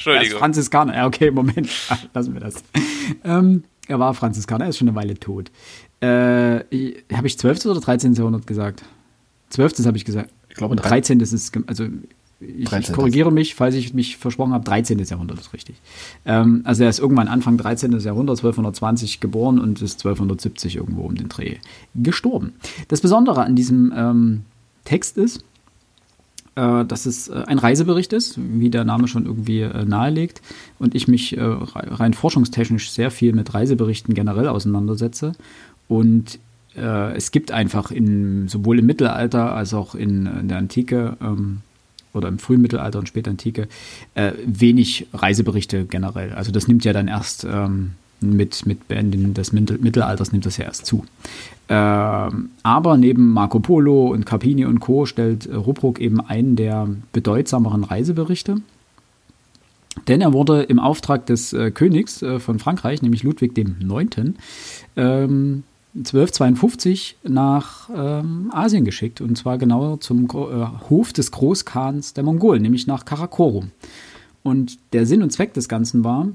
Entschuldigung. 0.00 0.28
Er 0.28 0.32
ist 0.32 0.38
Franziskaner. 0.38 0.96
Ja, 0.96 1.06
okay, 1.06 1.30
Moment. 1.30 1.68
Lassen 2.14 2.32
wir 2.32 2.40
das. 2.40 2.54
Ähm, 3.22 3.64
er 3.86 3.98
war 3.98 4.14
Franziskaner, 4.14 4.64
er 4.64 4.70
ist 4.70 4.78
schon 4.78 4.88
eine 4.88 4.96
Weile 4.96 5.14
tot. 5.14 5.50
Äh, 6.00 6.60
habe 7.12 7.26
ich 7.26 7.38
12. 7.38 7.66
oder 7.66 7.80
13. 7.80 8.14
Jahrhundert 8.14 8.46
gesagt? 8.46 8.82
12. 9.50 9.84
habe 9.84 9.98
ich 9.98 10.04
gesagt. 10.04 10.30
Ich 10.48 10.56
glaube, 10.56 10.74
13. 10.76 11.20
ist, 11.20 11.52
also 11.66 11.84
ich, 12.40 12.72
ich, 12.72 12.92
korrigiere 12.92 13.30
mich, 13.30 13.54
falls 13.54 13.74
ich 13.74 13.92
mich 13.92 14.16
versprochen 14.16 14.54
habe, 14.54 14.64
13. 14.64 14.98
Jahrhundert 15.00 15.38
ist 15.38 15.52
richtig. 15.52 15.76
Ähm, 16.24 16.62
also 16.64 16.84
er 16.84 16.88
ist 16.88 16.98
irgendwann 16.98 17.28
Anfang 17.28 17.58
13. 17.58 17.92
Jahrhundert, 17.98 18.38
1220 18.38 19.20
geboren 19.20 19.58
und 19.58 19.82
ist 19.82 19.98
1270 19.98 20.76
irgendwo 20.76 21.02
um 21.02 21.14
den 21.14 21.28
Dreh 21.28 21.56
gestorben. 21.94 22.54
Das 22.88 23.02
Besondere 23.02 23.42
an 23.42 23.54
diesem 23.54 23.92
ähm, 23.94 24.42
Text 24.84 25.18
ist, 25.18 25.44
dass 26.54 27.06
es 27.06 27.28
äh, 27.28 27.44
ein 27.46 27.58
Reisebericht 27.58 28.12
ist, 28.12 28.38
wie 28.38 28.70
der 28.70 28.84
Name 28.84 29.08
schon 29.08 29.26
irgendwie 29.26 29.60
äh, 29.60 29.84
nahelegt, 29.84 30.42
und 30.78 30.94
ich 30.94 31.08
mich 31.08 31.36
äh, 31.36 31.40
rein 31.42 32.14
forschungstechnisch 32.14 32.90
sehr 32.90 33.10
viel 33.10 33.32
mit 33.32 33.54
Reiseberichten 33.54 34.14
generell 34.14 34.48
auseinandersetze. 34.48 35.32
Und 35.88 36.38
äh, 36.76 37.16
es 37.16 37.30
gibt 37.30 37.52
einfach 37.52 37.90
in, 37.90 38.48
sowohl 38.48 38.78
im 38.78 38.86
Mittelalter 38.86 39.54
als 39.54 39.74
auch 39.74 39.94
in, 39.94 40.26
in 40.26 40.48
der 40.48 40.58
Antike 40.58 41.16
ähm, 41.20 41.60
oder 42.12 42.28
im 42.28 42.38
frühen 42.38 42.62
Mittelalter 42.62 42.98
und 42.98 43.08
spätantike 43.08 43.68
äh, 44.14 44.32
wenig 44.44 45.06
Reiseberichte 45.12 45.84
generell. 45.84 46.32
Also 46.32 46.52
das 46.52 46.68
nimmt 46.68 46.84
ja 46.84 46.92
dann 46.92 47.08
erst 47.08 47.44
ähm, 47.44 47.92
mit, 48.20 48.66
mit 48.66 48.88
Beenden 48.88 49.34
des 49.34 49.52
Mittelalters 49.52 50.32
nimmt 50.32 50.46
das 50.46 50.56
ja 50.56 50.64
erst 50.64 50.86
zu. 50.86 51.04
Ähm, 51.68 52.50
aber 52.62 52.96
neben 52.96 53.32
Marco 53.32 53.60
Polo 53.60 54.08
und 54.08 54.26
Carpini 54.26 54.64
und 54.64 54.80
Co. 54.80 55.06
stellt 55.06 55.48
Rubruck 55.52 56.00
eben 56.00 56.20
einen 56.20 56.56
der 56.56 56.88
bedeutsameren 57.12 57.84
Reiseberichte. 57.84 58.56
Denn 60.08 60.20
er 60.20 60.32
wurde 60.32 60.62
im 60.62 60.78
Auftrag 60.78 61.26
des 61.26 61.52
äh, 61.52 61.70
Königs 61.70 62.22
äh, 62.22 62.38
von 62.38 62.58
Frankreich, 62.58 63.02
nämlich 63.02 63.22
Ludwig 63.22 63.56
IX., 63.56 64.34
ähm, 64.96 65.62
1252 65.96 67.16
nach 67.24 67.90
ähm, 67.92 68.50
Asien 68.52 68.84
geschickt 68.84 69.20
und 69.20 69.36
zwar 69.36 69.58
genau 69.58 69.96
zum 69.96 70.26
äh, 70.26 70.88
Hof 70.88 71.12
des 71.12 71.32
Großkhans 71.32 72.14
der 72.14 72.22
Mongolen, 72.22 72.62
nämlich 72.62 72.86
nach 72.86 73.04
Karakorum. 73.04 73.72
Und 74.44 74.78
der 74.92 75.04
Sinn 75.04 75.22
und 75.22 75.32
Zweck 75.32 75.52
des 75.54 75.68
Ganzen 75.68 76.04
war, 76.04 76.28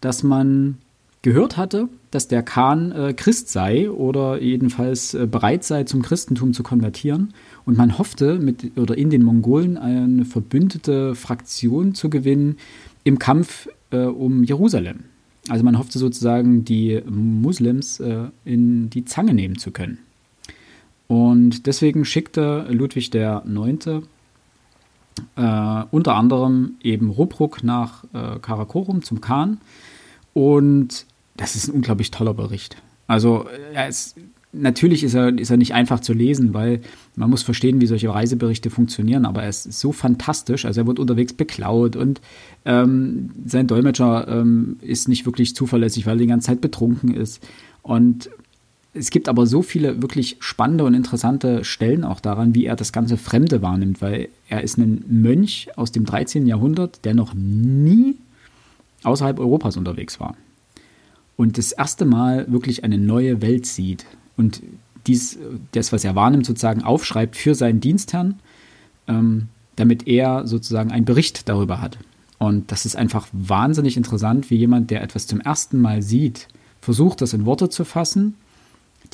dass 0.00 0.22
man 0.22 0.78
gehört 1.22 1.56
hatte, 1.56 1.88
dass 2.10 2.28
der 2.28 2.42
Khan 2.42 2.92
äh, 2.92 3.12
Christ 3.12 3.50
sei 3.50 3.90
oder 3.90 4.40
jedenfalls 4.40 5.14
äh, 5.14 5.26
bereit 5.26 5.64
sei, 5.64 5.84
zum 5.84 6.02
Christentum 6.02 6.54
zu 6.54 6.62
konvertieren. 6.62 7.34
Und 7.66 7.76
man 7.76 7.98
hoffte, 7.98 8.38
mit 8.38 8.76
oder 8.78 8.96
in 8.96 9.10
den 9.10 9.22
Mongolen 9.22 9.76
eine 9.76 10.24
verbündete 10.24 11.14
Fraktion 11.14 11.94
zu 11.94 12.08
gewinnen 12.08 12.56
im 13.04 13.18
Kampf 13.18 13.68
äh, 13.90 13.98
um 13.98 14.44
Jerusalem. 14.44 15.04
Also 15.48 15.64
man 15.64 15.78
hoffte 15.78 15.98
sozusagen, 15.98 16.64
die 16.64 17.00
Muslims 17.06 18.00
äh, 18.00 18.28
in 18.44 18.90
die 18.90 19.04
Zange 19.04 19.34
nehmen 19.34 19.58
zu 19.58 19.70
können. 19.70 19.98
Und 21.06 21.66
deswegen 21.66 22.04
schickte 22.04 22.66
Ludwig 22.70 23.12
IX. 23.14 24.02
Äh, 25.36 25.84
unter 25.90 26.14
anderem 26.14 26.76
eben 26.82 27.10
Rubruk 27.10 27.62
nach 27.62 28.04
äh, 28.14 28.38
Karakorum 28.38 29.02
zum 29.02 29.20
Khan. 29.20 29.60
Und 30.32 31.06
das 31.36 31.56
ist 31.56 31.68
ein 31.68 31.74
unglaublich 31.74 32.10
toller 32.10 32.34
Bericht. 32.34 32.76
Also 33.06 33.46
ist, 33.88 34.16
natürlich 34.52 35.04
ist 35.04 35.14
er, 35.14 35.36
ist 35.36 35.50
er 35.50 35.56
nicht 35.56 35.74
einfach 35.74 36.00
zu 36.00 36.12
lesen, 36.12 36.54
weil 36.54 36.80
man 37.16 37.30
muss 37.30 37.42
verstehen, 37.42 37.80
wie 37.80 37.86
solche 37.86 38.12
Reiseberichte 38.12 38.70
funktionieren, 38.70 39.24
aber 39.24 39.42
er 39.42 39.48
ist 39.48 39.64
so 39.72 39.92
fantastisch. 39.92 40.64
Also 40.64 40.82
er 40.82 40.86
wird 40.86 40.98
unterwegs 40.98 41.32
beklaut 41.32 41.96
und 41.96 42.20
ähm, 42.64 43.30
sein 43.46 43.66
Dolmetscher 43.66 44.28
ähm, 44.28 44.78
ist 44.80 45.08
nicht 45.08 45.26
wirklich 45.26 45.54
zuverlässig, 45.54 46.06
weil 46.06 46.16
er 46.16 46.20
die 46.20 46.26
ganze 46.26 46.48
Zeit 46.48 46.60
betrunken 46.60 47.14
ist. 47.14 47.46
Und 47.82 48.30
es 48.92 49.10
gibt 49.10 49.28
aber 49.28 49.46
so 49.46 49.62
viele 49.62 50.02
wirklich 50.02 50.36
spannende 50.40 50.84
und 50.84 50.94
interessante 50.94 51.64
Stellen 51.64 52.04
auch 52.04 52.18
daran, 52.18 52.54
wie 52.56 52.64
er 52.64 52.74
das 52.74 52.92
ganze 52.92 53.16
Fremde 53.16 53.62
wahrnimmt, 53.62 54.02
weil 54.02 54.28
er 54.48 54.62
ist 54.62 54.78
ein 54.78 55.04
Mönch 55.08 55.68
aus 55.76 55.92
dem 55.92 56.04
13. 56.04 56.46
Jahrhundert, 56.46 57.04
der 57.04 57.14
noch 57.14 57.34
nie 57.34 58.16
außerhalb 59.04 59.38
Europas 59.38 59.76
unterwegs 59.76 60.18
war 60.18 60.36
und 61.40 61.56
das 61.56 61.72
erste 61.72 62.04
Mal 62.04 62.52
wirklich 62.52 62.84
eine 62.84 62.98
neue 62.98 63.40
Welt 63.40 63.64
sieht 63.64 64.04
und 64.36 64.62
dies, 65.06 65.38
das, 65.72 65.90
was 65.90 66.04
er 66.04 66.14
wahrnimmt, 66.14 66.44
sozusagen 66.44 66.82
aufschreibt 66.82 67.34
für 67.34 67.54
seinen 67.54 67.80
Dienstherrn, 67.80 68.38
ähm, 69.08 69.48
damit 69.74 70.06
er 70.06 70.46
sozusagen 70.46 70.92
einen 70.92 71.06
Bericht 71.06 71.48
darüber 71.48 71.80
hat. 71.80 71.96
Und 72.36 72.70
das 72.70 72.84
ist 72.84 72.94
einfach 72.94 73.26
wahnsinnig 73.32 73.96
interessant, 73.96 74.50
wie 74.50 74.56
jemand, 74.56 74.90
der 74.90 75.02
etwas 75.02 75.26
zum 75.26 75.40
ersten 75.40 75.80
Mal 75.80 76.02
sieht, 76.02 76.46
versucht, 76.82 77.22
das 77.22 77.32
in 77.32 77.46
Worte 77.46 77.70
zu 77.70 77.86
fassen, 77.86 78.34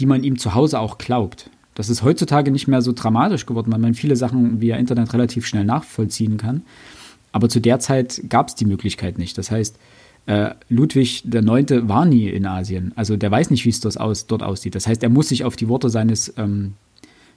die 0.00 0.06
man 0.06 0.24
ihm 0.24 0.36
zu 0.36 0.56
Hause 0.56 0.80
auch 0.80 0.98
glaubt. 0.98 1.48
Das 1.76 1.88
ist 1.88 2.02
heutzutage 2.02 2.50
nicht 2.50 2.66
mehr 2.66 2.82
so 2.82 2.92
dramatisch 2.92 3.46
geworden, 3.46 3.70
weil 3.70 3.78
man 3.78 3.94
viele 3.94 4.16
Sachen 4.16 4.60
via 4.60 4.78
Internet 4.78 5.12
relativ 5.12 5.46
schnell 5.46 5.64
nachvollziehen 5.64 6.38
kann. 6.38 6.62
Aber 7.30 7.48
zu 7.48 7.60
der 7.60 7.78
Zeit 7.78 8.20
gab 8.28 8.48
es 8.48 8.56
die 8.56 8.66
Möglichkeit 8.66 9.16
nicht. 9.16 9.38
Das 9.38 9.52
heißt, 9.52 9.78
äh, 10.26 10.50
Ludwig 10.68 11.24
IX. 11.24 11.88
war 11.88 12.04
nie 12.04 12.28
in 12.28 12.46
Asien. 12.46 12.92
Also 12.96 13.16
der 13.16 13.30
weiß 13.30 13.50
nicht, 13.50 13.64
wie 13.64 13.70
es 13.70 13.80
dort, 13.80 13.98
aus, 13.98 14.26
dort 14.26 14.42
aussieht. 14.42 14.74
Das 14.74 14.86
heißt, 14.86 15.02
er 15.02 15.08
muss 15.08 15.28
sich 15.28 15.44
auf 15.44 15.56
die 15.56 15.68
Worte 15.68 15.88
seines, 15.88 16.34
ähm, 16.36 16.74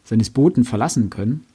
seines 0.04 0.32
Boten 0.32 0.66
verlassen 0.66 1.10
können. 1.10 1.46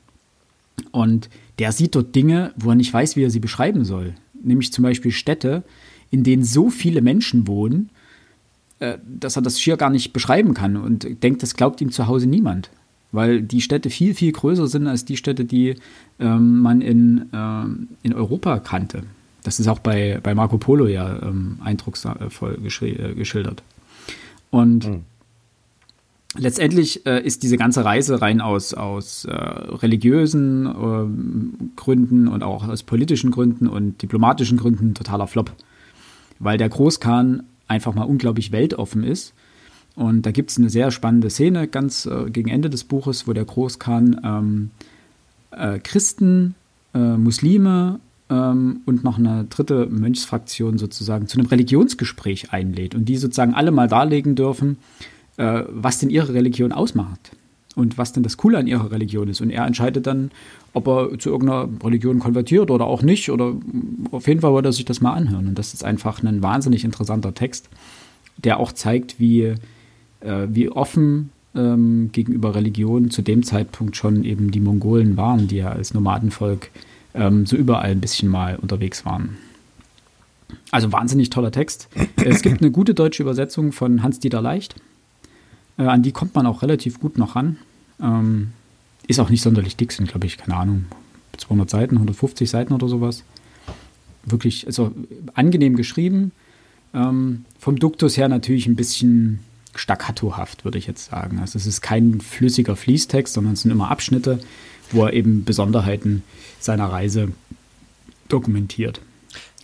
Und 0.93 1.29
der 1.59 1.73
sieht 1.73 1.95
dort 1.95 2.14
Dinge, 2.14 2.53
wo 2.57 2.71
er 2.71 2.76
nicht 2.76 2.93
weiß, 2.93 3.17
wie 3.17 3.25
er 3.25 3.31
sie 3.31 3.41
beschreiben 3.41 3.85
soll. 3.85 4.14
Nämlich 4.43 4.73
zum 4.73 4.83
Beispiel 4.83 5.11
Städte, 5.11 5.64
in 6.11 6.23
denen 6.23 6.45
so 6.45 6.71
viele 6.71 7.03
Menschen 7.03 7.49
wohnen, 7.49 7.91
äh, 8.79 8.99
dass 9.05 9.37
er 9.37 9.43
das 9.43 9.61
schier 9.61 9.76
gar 9.76 9.91
nicht 9.91 10.12
beschreiben 10.12 10.55
kann 10.55 10.76
und 10.76 11.23
denkt, 11.23 11.43
das 11.43 11.55
glaubt 11.55 11.81
ihm 11.81 11.91
zu 11.91 12.07
Hause 12.07 12.29
niemand. 12.29 12.71
Weil 13.11 13.43
die 13.43 13.61
Städte 13.61 13.91
viel, 13.91 14.14
viel 14.14 14.33
größer 14.33 14.67
sind 14.67 14.87
als 14.87 15.05
die 15.05 15.17
Städte, 15.17 15.45
die 15.45 15.76
ähm, 16.19 16.61
man 16.61 16.81
in, 16.81 17.26
ähm, 17.33 17.88
in 18.03 18.12
Europa 18.12 18.59
kannte. 18.59 19.05
Das 19.45 19.61
ist 19.61 19.69
auch 19.69 19.79
bei, 19.79 20.19
bei 20.23 20.35
Marco 20.35 20.59
Polo 20.59 20.87
ja 20.87 21.23
ähm, 21.23 21.59
eindrucksvoll 21.63 22.59
äh, 22.65 23.15
geschildert. 23.15 23.63
Und 24.51 24.89
mhm. 24.89 25.03
letztendlich 26.37 27.05
äh, 27.07 27.23
ist 27.23 27.43
diese 27.43 27.59
ganze 27.59 27.85
Reise 27.85 28.23
rein 28.23 28.41
aus, 28.41 28.73
aus 28.73 29.27
äh, 29.27 29.35
religiösen 29.35 30.67
äh, 30.67 31.77
Gründen 31.77 32.27
und 32.27 32.43
auch 32.43 32.67
aus 32.67 32.83
politischen 32.85 33.31
Gründen 33.31 33.69
und 33.69 34.01
diplomatischen 34.01 34.57
Gründen 34.57 34.95
totaler 34.95 35.27
Flop. 35.27 35.53
Weil 36.39 36.57
der 36.57 36.71
Großkhan 36.71 37.43
einfach 37.69 37.95
mal 37.95 38.05
unglaublich 38.05 38.51
weltoffen 38.51 39.05
ist. 39.05 39.35
Und 39.95 40.23
da 40.25 40.31
gibt 40.31 40.51
es 40.53 40.59
eine 40.59 40.71
sehr 40.71 40.91
spannende 40.91 41.29
Szene 41.29 41.69
ganz 41.69 42.07
äh, 42.07 42.31
gegen 42.31 42.49
Ende 42.49 42.71
des 42.71 42.85
Buches, 42.85 43.29
wo 43.29 43.35
der 43.35 43.45
Großkhan 43.45 44.21
ähm, 44.25 44.71
äh, 45.51 45.79
Christen, 45.81 46.55
Muslime 46.97 47.99
ähm, 48.35 48.81
und 48.85 49.05
noch 49.05 49.19
eine 49.19 49.45
dritte 49.45 49.87
Mönchsfraktion 49.87 50.79
sozusagen 50.79 51.29
zu 51.29 51.38
einem 51.38 51.47
Religionsgespräch 51.47 52.53
einlädt 52.53 52.95
und 52.95 53.05
die 53.07 53.17
sozusagen 53.17 53.55
alle 53.55 53.71
mal 53.71 53.88
darlegen 53.88 54.35
dürfen, 54.35 54.79
äh, 55.37 55.62
was 55.69 55.99
denn 55.99 56.11
ihre 56.11 56.35
Religion 56.35 56.73
ausmacht 56.73 57.33
und 57.75 57.99
was 57.99 58.12
denn 58.12 58.23
das 58.23 58.37
Coole 58.37 58.59
an 58.59 58.67
ihrer 58.67 58.91
Religion 58.91 59.29
ist. 59.29 59.41
Und 59.41 59.50
er 59.50 59.67
entscheidet 59.67 60.07
dann, 60.07 60.31
ob 60.73 60.87
er 60.88 61.19
zu 61.19 61.31
irgendeiner 61.31 61.69
Religion 61.83 62.19
konvertiert 62.19 62.71
oder 62.71 62.87
auch 62.87 63.03
nicht. 63.03 63.31
Oder 63.31 63.55
auf 64.11 64.26
jeden 64.26 64.41
Fall 64.41 64.53
wollte 64.53 64.69
er 64.69 64.73
sich 64.73 64.85
das 64.85 65.00
mal 65.00 65.12
anhören. 65.12 65.49
Und 65.49 65.59
das 65.59 65.75
ist 65.75 65.85
einfach 65.85 66.23
ein 66.23 66.43
wahnsinnig 66.43 66.85
interessanter 66.85 67.35
Text, 67.35 67.69
der 68.38 68.59
auch 68.59 68.73
zeigt, 68.73 69.19
wie, 69.19 69.55
äh, 70.21 70.49
wie 70.49 70.69
offen 70.69 71.31
ähm, 71.55 72.11
gegenüber 72.12 72.55
Religion 72.55 73.11
zu 73.11 73.23
dem 73.23 73.43
Zeitpunkt 73.43 73.97
schon 73.97 74.25
eben 74.25 74.50
die 74.50 74.61
Mongolen 74.61 75.17
waren, 75.17 75.49
die 75.49 75.57
ja 75.57 75.71
als 75.71 75.95
Nomadenvolk 75.95 76.71
ähm, 77.14 77.47
so 77.47 77.56
überall 77.56 77.90
ein 77.90 78.00
bisschen 78.00 78.28
mal 78.28 78.56
unterwegs 78.56 79.04
waren. 79.04 79.38
Also 80.71 80.92
wahnsinnig 80.92 81.30
toller 81.30 81.52
Text. 81.52 81.88
es 82.16 82.42
gibt 82.42 82.61
eine 82.61 82.71
gute 82.71 82.94
deutsche 82.94 83.23
Übersetzung 83.23 83.73
von 83.73 84.02
Hans-Dieter 84.02 84.42
Leicht. 84.42 84.76
Äh, 85.78 85.85
an 85.85 86.02
die 86.02 86.12
kommt 86.12 86.35
man 86.35 86.47
auch 86.47 86.62
relativ 86.62 87.00
gut 87.00 87.18
noch 87.18 87.37
ran. 87.37 87.56
Ähm, 88.00 88.52
ist 89.06 89.21
auch 89.21 89.30
nicht 89.30 89.42
sonderlich 89.42 89.76
dick, 89.76 89.92
sind, 89.92 90.09
glaube 90.09 90.26
ich, 90.26 90.38
keine 90.38 90.56
Ahnung, 90.56 90.87
200 91.37 91.68
Seiten, 91.68 91.97
150 91.97 92.49
Seiten 92.49 92.73
oder 92.73 92.88
sowas. 92.88 93.25
Wirklich, 94.25 94.66
also 94.66 94.92
angenehm 95.35 95.76
geschrieben. 95.76 96.33
Ähm, 96.94 97.44
vom 97.59 97.78
Duktus 97.78 98.16
her 98.16 98.28
natürlich 98.28 98.66
ein 98.66 98.76
bisschen 98.76 99.40
staccatohaft, 99.75 100.64
würde 100.64 100.78
ich 100.78 100.87
jetzt 100.87 101.11
sagen. 101.11 101.38
Also 101.40 101.59
es 101.59 101.66
ist 101.66 101.80
kein 101.80 102.21
flüssiger 102.21 102.76
Fließtext, 102.76 103.35
sondern 103.35 103.54
es 103.54 103.62
sind 103.62 103.73
immer 103.73 103.90
Abschnitte, 103.90 104.38
wo 104.95 105.05
er 105.05 105.13
eben 105.13 105.45
Besonderheiten 105.45 106.23
seiner 106.61 106.87
Reise 106.87 107.29
dokumentiert. 108.29 109.01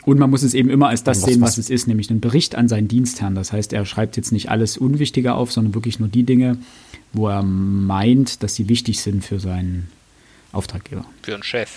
Und 0.05 0.19
man 0.19 0.31
muss 0.31 0.43
es 0.43 0.55
eben 0.55 0.71
immer 0.71 0.89
als 0.89 1.05
das 1.05 1.23
was, 1.23 1.29
sehen, 1.29 1.41
was, 1.41 1.51
was 1.51 1.59
es 1.59 1.71
ist, 1.71 1.87
nämlich 1.87 2.11
einen 2.11 2.21
Bericht 2.21 2.55
an 2.55 2.69
seinen 2.69 2.89
Dienstherrn. 2.89 3.35
Das 3.35 3.53
heißt, 3.53 3.73
er 3.73 3.85
schreibt 3.85 4.17
jetzt 4.17 4.33
nicht 4.33 4.51
alles 4.51 4.79
Unwichtige 4.79 5.35
auf, 5.35 5.53
sondern 5.53 5.75
wirklich 5.75 5.99
nur 5.99 6.09
die 6.09 6.23
Dinge, 6.23 6.57
wo 7.13 7.29
er 7.29 7.43
meint, 7.43 8.43
dass 8.43 8.55
sie 8.55 8.69
wichtig 8.69 9.01
sind 9.01 9.25
für 9.25 9.41
seinen 9.41 9.89
Auftraggeber. 10.53 11.05
Für 11.23 11.35
einen 11.35 11.43
Chef. 11.43 11.71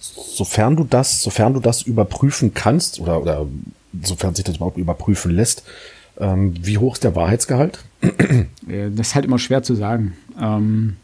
Sofern 0.00 0.76
du 0.76 0.84
das, 0.84 1.22
sofern 1.22 1.54
du 1.54 1.60
das 1.60 1.82
überprüfen 1.82 2.54
kannst 2.54 3.00
oder, 3.00 3.20
oder 3.20 3.46
sofern 4.02 4.34
sich 4.34 4.44
das 4.44 4.56
überhaupt 4.56 4.78
überprüfen 4.78 5.32
lässt, 5.32 5.64
ähm, 6.18 6.54
wie 6.60 6.78
hoch 6.78 6.94
ist 6.94 7.04
der 7.04 7.16
Wahrheitsgehalt? 7.16 7.80
Äh, 8.68 8.90
das 8.94 9.08
ist 9.08 9.14
halt 9.14 9.26
immer 9.26 9.38
schwer 9.38 9.62
zu 9.62 9.74
sagen. 9.74 10.16
Ähm, 10.40 10.96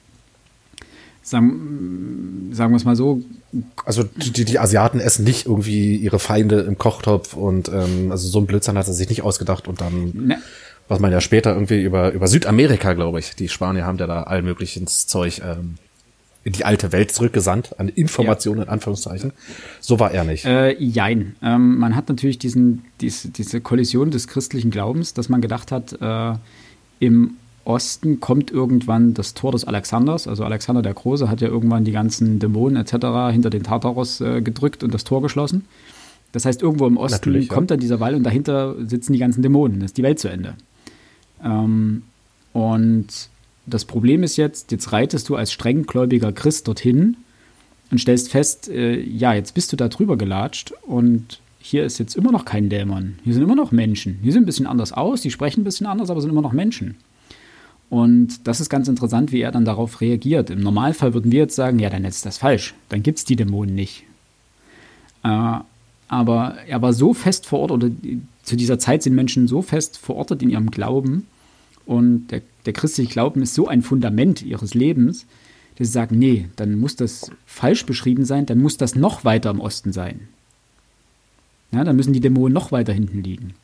sagen, 1.23 2.51
sagen 2.53 2.73
wir 2.73 2.77
es 2.77 2.85
mal 2.85 2.97
so. 2.97 3.23
Also 3.85 4.05
die, 4.05 4.45
die 4.45 4.59
Asiaten 4.59 5.01
essen 5.01 5.25
nicht 5.25 5.47
irgendwie 5.47 5.97
ihre 5.97 6.19
Feinde 6.19 6.61
im 6.61 6.79
Kochtopf 6.79 7.35
und 7.35 7.69
ähm, 7.69 8.11
also 8.11 8.29
so 8.29 8.39
ein 8.39 8.47
Blödsinn 8.47 8.79
hat 8.79 8.87
er 8.87 8.95
sich 8.95 9.09
nicht 9.09 9.23
ausgedacht 9.23 9.69
und 9.69 9.81
dann, 9.81 10.13
ne. 10.15 10.39
was 10.89 11.01
man 11.01 11.13
ja 11.13 11.21
später 11.21 11.53
irgendwie 11.53 11.83
über, 11.83 12.13
über 12.13 12.29
Südamerika, 12.29 12.93
glaube 12.95 13.19
ich, 13.19 13.35
die 13.35 13.49
Spanier 13.49 13.85
haben 13.85 13.99
ja 13.99 14.07
da 14.07 14.23
all 14.23 14.43
möglichen 14.43 14.87
Zeug 14.87 15.43
ähm, 15.45 15.77
in 16.43 16.53
die 16.53 16.65
alte 16.65 16.93
Welt 16.93 17.13
zurückgesandt, 17.13 17.79
an 17.79 17.89
Informationen 17.89 18.59
ja. 18.59 18.65
in 18.65 18.69
Anführungszeichen. 18.71 19.33
So 19.81 20.01
war 20.01 20.13
er 20.13 20.25
nicht. 20.25 20.47
Äh, 20.47 20.75
jein. 20.79 21.37
Ähm, 21.43 21.77
man 21.79 21.95
hat 21.95 22.09
natürlich 22.09 22.39
diesen, 22.39 22.85
diese, 23.01 23.29
diese 23.29 23.61
Kollision 23.61 24.11
des 24.11 24.27
christlichen 24.27 24.71
Glaubens, 24.71 25.13
dass 25.13 25.29
man 25.29 25.43
gedacht 25.43 25.71
hat, 25.71 25.99
äh, 26.01 26.39
im 26.99 27.37
Osten 27.65 28.21
kommt 28.21 28.51
irgendwann 28.51 29.15
das 29.15 29.35
Tor 29.35 29.53
des 29.53 29.65
Alexanders. 29.65 30.27
Also 30.27 30.45
Alexander 30.45 30.83
der 30.83 30.95
Große 30.95 31.29
hat 31.29 31.41
ja 31.41 31.49
irgendwann 31.49 31.85
die 31.85 31.93
ganzen 31.93 32.39
Dämonen 32.39 32.77
etc. 32.77 33.33
hinter 33.33 33.51
den 33.51 33.63
Tartaros 33.63 34.21
äh, 34.21 34.41
gedrückt 34.41 34.83
und 34.83 34.95
das 34.95 35.05
Tor 35.05 35.23
geschlossen. 35.23 35.67
Das 36.33 36.45
heißt, 36.45 36.63
irgendwo 36.63 36.87
im 36.87 36.97
Osten 36.97 37.17
Natürlich, 37.17 37.49
kommt 37.49 37.71
dann 37.71 37.81
dieser 37.81 38.01
Wall 38.01 38.15
und 38.15 38.23
dahinter 38.23 38.77
sitzen 38.87 39.13
die 39.13 39.19
ganzen 39.19 39.43
Dämonen. 39.43 39.79
Dann 39.79 39.87
ist 39.87 39.99
die 39.99 40.03
Welt 40.03 40.19
zu 40.19 40.29
Ende. 40.29 40.55
Ähm, 41.45 42.03
und 42.53 43.07
das 43.67 43.85
Problem 43.85 44.23
ist 44.23 44.37
jetzt, 44.37 44.73
jetzt 44.73 44.93
reitest 44.93 45.29
du 45.29 45.37
als 45.37 45.53
strenggläubiger 45.53 46.33
Christ 46.33 46.67
dorthin 46.69 47.17
und 47.91 47.99
stellst 47.99 48.31
fest, 48.31 48.69
äh, 48.69 49.01
ja, 49.01 49.35
jetzt 49.35 49.55
bist 49.55 49.73
du 49.73 49.77
da 49.77 49.89
drüber 49.89 50.17
gelatscht 50.17 50.73
und 50.83 51.41
hier 51.59 51.85
ist 51.85 51.99
jetzt 51.99 52.17
immer 52.17 52.33
noch 52.33 52.45
kein 52.45 52.69
Dämon. 52.69 53.19
Hier 53.23 53.35
sind 53.35 53.43
immer 53.43 53.55
noch 53.55 53.71
Menschen. 53.71 54.21
Die 54.23 54.31
sehen 54.31 54.45
ein 54.45 54.47
bisschen 54.47 54.67
anders 54.67 54.93
aus, 54.93 55.21
die 55.21 55.31
sprechen 55.31 55.61
ein 55.61 55.65
bisschen 55.65 55.87
anders, 55.87 56.11
aber 56.11 56.21
sind 56.21 56.31
immer 56.31 56.43
noch 56.43 56.53
Menschen. 56.53 56.97
Und 57.91 58.47
das 58.47 58.61
ist 58.61 58.71
ganz 58.71 58.89
interessant, 58.89 59.33
wie 59.33 59.41
er 59.41 59.51
dann 59.53 59.65
darauf 59.65 60.01
reagiert. 60.01 60.49
Im 60.49 60.61
Normalfall 60.61 61.13
würden 61.13 61.33
wir 61.33 61.41
jetzt 61.41 61.57
sagen, 61.57 61.79
ja, 61.81 61.91
dann 61.91 62.05
ist 62.05 62.25
das 62.25 62.39
falsch, 62.39 62.75
dann 62.89 63.03
gibt 63.03 63.19
es 63.19 63.25
die 63.25 63.37
Dämonen 63.37 63.75
nicht. 63.75 64.05
Äh, 65.25 65.59
aber 66.09 66.57
er 66.67 66.83
war 66.83 66.93
so 66.93 67.13
fest 67.15 67.47
vor 67.47 67.61
Ort, 67.61 67.73
oder 67.73 67.91
zu 68.43 68.57
dieser 68.57 68.79
Zeit 68.79 69.03
sind 69.03 69.15
Menschen 69.15 69.49
so 69.49 69.61
fest 69.61 69.99
verortet 69.99 70.43
in 70.43 70.51
ihrem 70.51 70.71
Glauben, 70.71 71.27
und 71.91 72.29
der, 72.29 72.43
der 72.67 72.73
christliche 72.73 73.11
Glauben 73.11 73.43
ist 73.43 73.55
so 73.55 73.67
ein 73.67 73.83
Fundament 73.83 74.43
ihres 74.43 74.75
Lebens, 74.75 75.27
dass 75.77 75.89
sie 75.89 75.93
sagen, 75.93 76.21
nee, 76.21 76.49
dann 76.55 76.79
muss 76.79 76.95
das 76.95 77.33
falsch 77.47 77.85
beschrieben 77.85 78.25
sein, 78.25 78.47
dann 78.47 78.61
muss 78.61 78.77
das 78.77 78.95
noch 78.95 79.25
weiter 79.25 79.51
im 79.51 79.59
Osten 79.59 79.93
sein. 79.93 80.29
Ja, 81.73 81.83
dann 81.83 81.97
müssen 81.97 82.13
die 82.13 82.21
Dämonen 82.21 82.53
noch 82.53 82.71
weiter 82.71 82.93
hinten 82.93 83.25
liegen. 83.25 83.55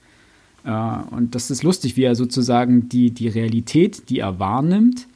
Äh, 0.67 0.71
und 1.15 1.35
das 1.35 1.51
ist 1.51 1.63
lustig, 1.63 1.97
wie 1.97 2.05
er 2.05 2.15
sozusagen 2.15 2.89
die, 2.89 3.13
die 3.13 3.29
Realität, 3.29 4.11
die 4.11 4.19
er 4.19 4.39
wahrnimmt, 4.39 5.07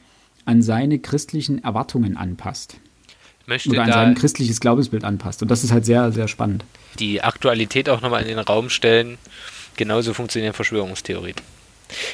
an 0.45 0.61
seine 0.61 0.99
christlichen 0.99 1.63
Erwartungen 1.63 2.17
anpasst. 2.17 2.77
Möchte 3.45 3.69
Oder 3.69 3.83
an 3.83 3.91
sein 3.91 4.15
christliches 4.15 4.59
Glaubensbild 4.59 5.03
anpasst. 5.03 5.41
Und 5.41 5.51
das 5.51 5.63
ist 5.63 5.71
halt 5.71 5.85
sehr, 5.85 6.11
sehr 6.11 6.27
spannend. 6.27 6.63
Die 6.99 7.21
Aktualität 7.21 7.89
auch 7.89 8.01
nochmal 8.01 8.21
in 8.21 8.29
den 8.29 8.39
Raum 8.39 8.69
stellen. 8.69 9.17
Genauso 9.75 10.13
funktionieren 10.13 10.53
Verschwörungstheorien. 10.53 11.35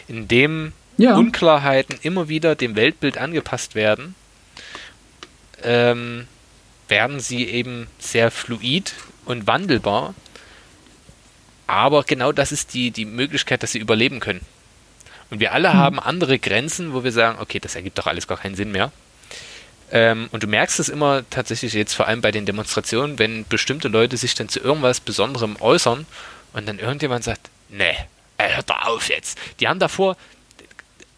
Indem 0.07 0.73
ja. 0.97 1.15
Unklarheiten 1.15 1.97
immer 2.01 2.27
wieder 2.27 2.55
dem 2.55 2.75
Weltbild 2.75 3.17
angepasst 3.17 3.75
werden, 3.75 4.15
ähm, 5.63 6.25
werden 6.87 7.19
sie 7.19 7.45
eben 7.45 7.87
sehr 7.99 8.31
fluid 8.31 8.93
und 9.25 9.47
wandelbar 9.47 10.15
aber 11.67 12.03
genau 12.03 12.31
das 12.31 12.51
ist 12.51 12.73
die, 12.73 12.91
die 12.91 13.05
Möglichkeit, 13.05 13.61
dass 13.61 13.73
sie 13.73 13.79
überleben 13.79 14.19
können. 14.19 14.41
Und 15.29 15.39
wir 15.39 15.51
alle 15.51 15.69
mhm. 15.69 15.73
haben 15.73 15.99
andere 15.99 16.39
Grenzen, 16.39 16.93
wo 16.93 17.03
wir 17.03 17.11
sagen, 17.11 17.39
okay, 17.39 17.59
das 17.59 17.75
ergibt 17.75 17.97
doch 17.97 18.07
alles 18.07 18.27
gar 18.27 18.37
keinen 18.37 18.55
Sinn 18.55 18.71
mehr. 18.71 18.91
Ähm, 19.91 20.27
und 20.31 20.43
du 20.43 20.47
merkst 20.47 20.79
es 20.79 20.89
immer 20.89 21.23
tatsächlich 21.29 21.73
jetzt 21.73 21.93
vor 21.93 22.07
allem 22.07 22.21
bei 22.21 22.31
den 22.31 22.45
Demonstrationen, 22.45 23.19
wenn 23.19 23.45
bestimmte 23.47 23.87
Leute 23.87 24.17
sich 24.17 24.33
dann 24.33 24.49
zu 24.49 24.59
irgendwas 24.59 24.99
Besonderem 24.99 25.55
äußern 25.59 26.05
und 26.53 26.67
dann 26.67 26.79
irgendjemand 26.79 27.23
sagt, 27.23 27.49
nee, 27.69 27.95
hört 28.37 28.69
doch 28.69 28.85
auf 28.85 29.09
jetzt. 29.09 29.37
Die 29.59 29.67
haben 29.67 29.79
davor 29.79 30.17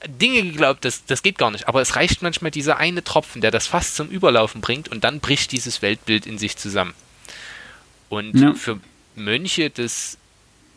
Dinge 0.07 0.43
geglaubt, 0.43 0.85
das, 0.85 1.05
das 1.05 1.23
geht 1.23 1.37
gar 1.37 1.51
nicht. 1.51 1.67
Aber 1.67 1.81
es 1.81 1.95
reicht 1.95 2.21
manchmal 2.21 2.51
dieser 2.51 2.77
eine 2.77 3.03
Tropfen, 3.03 3.41
der 3.41 3.51
das 3.51 3.67
fast 3.67 3.95
zum 3.95 4.09
Überlaufen 4.09 4.61
bringt 4.61 4.87
und 4.87 5.03
dann 5.03 5.19
bricht 5.19 5.51
dieses 5.51 5.81
Weltbild 5.81 6.25
in 6.25 6.37
sich 6.37 6.57
zusammen. 6.57 6.93
Und 8.07 8.39
ja. 8.39 8.53
für 8.53 8.79
Mönche 9.15 9.69
des 9.69 10.17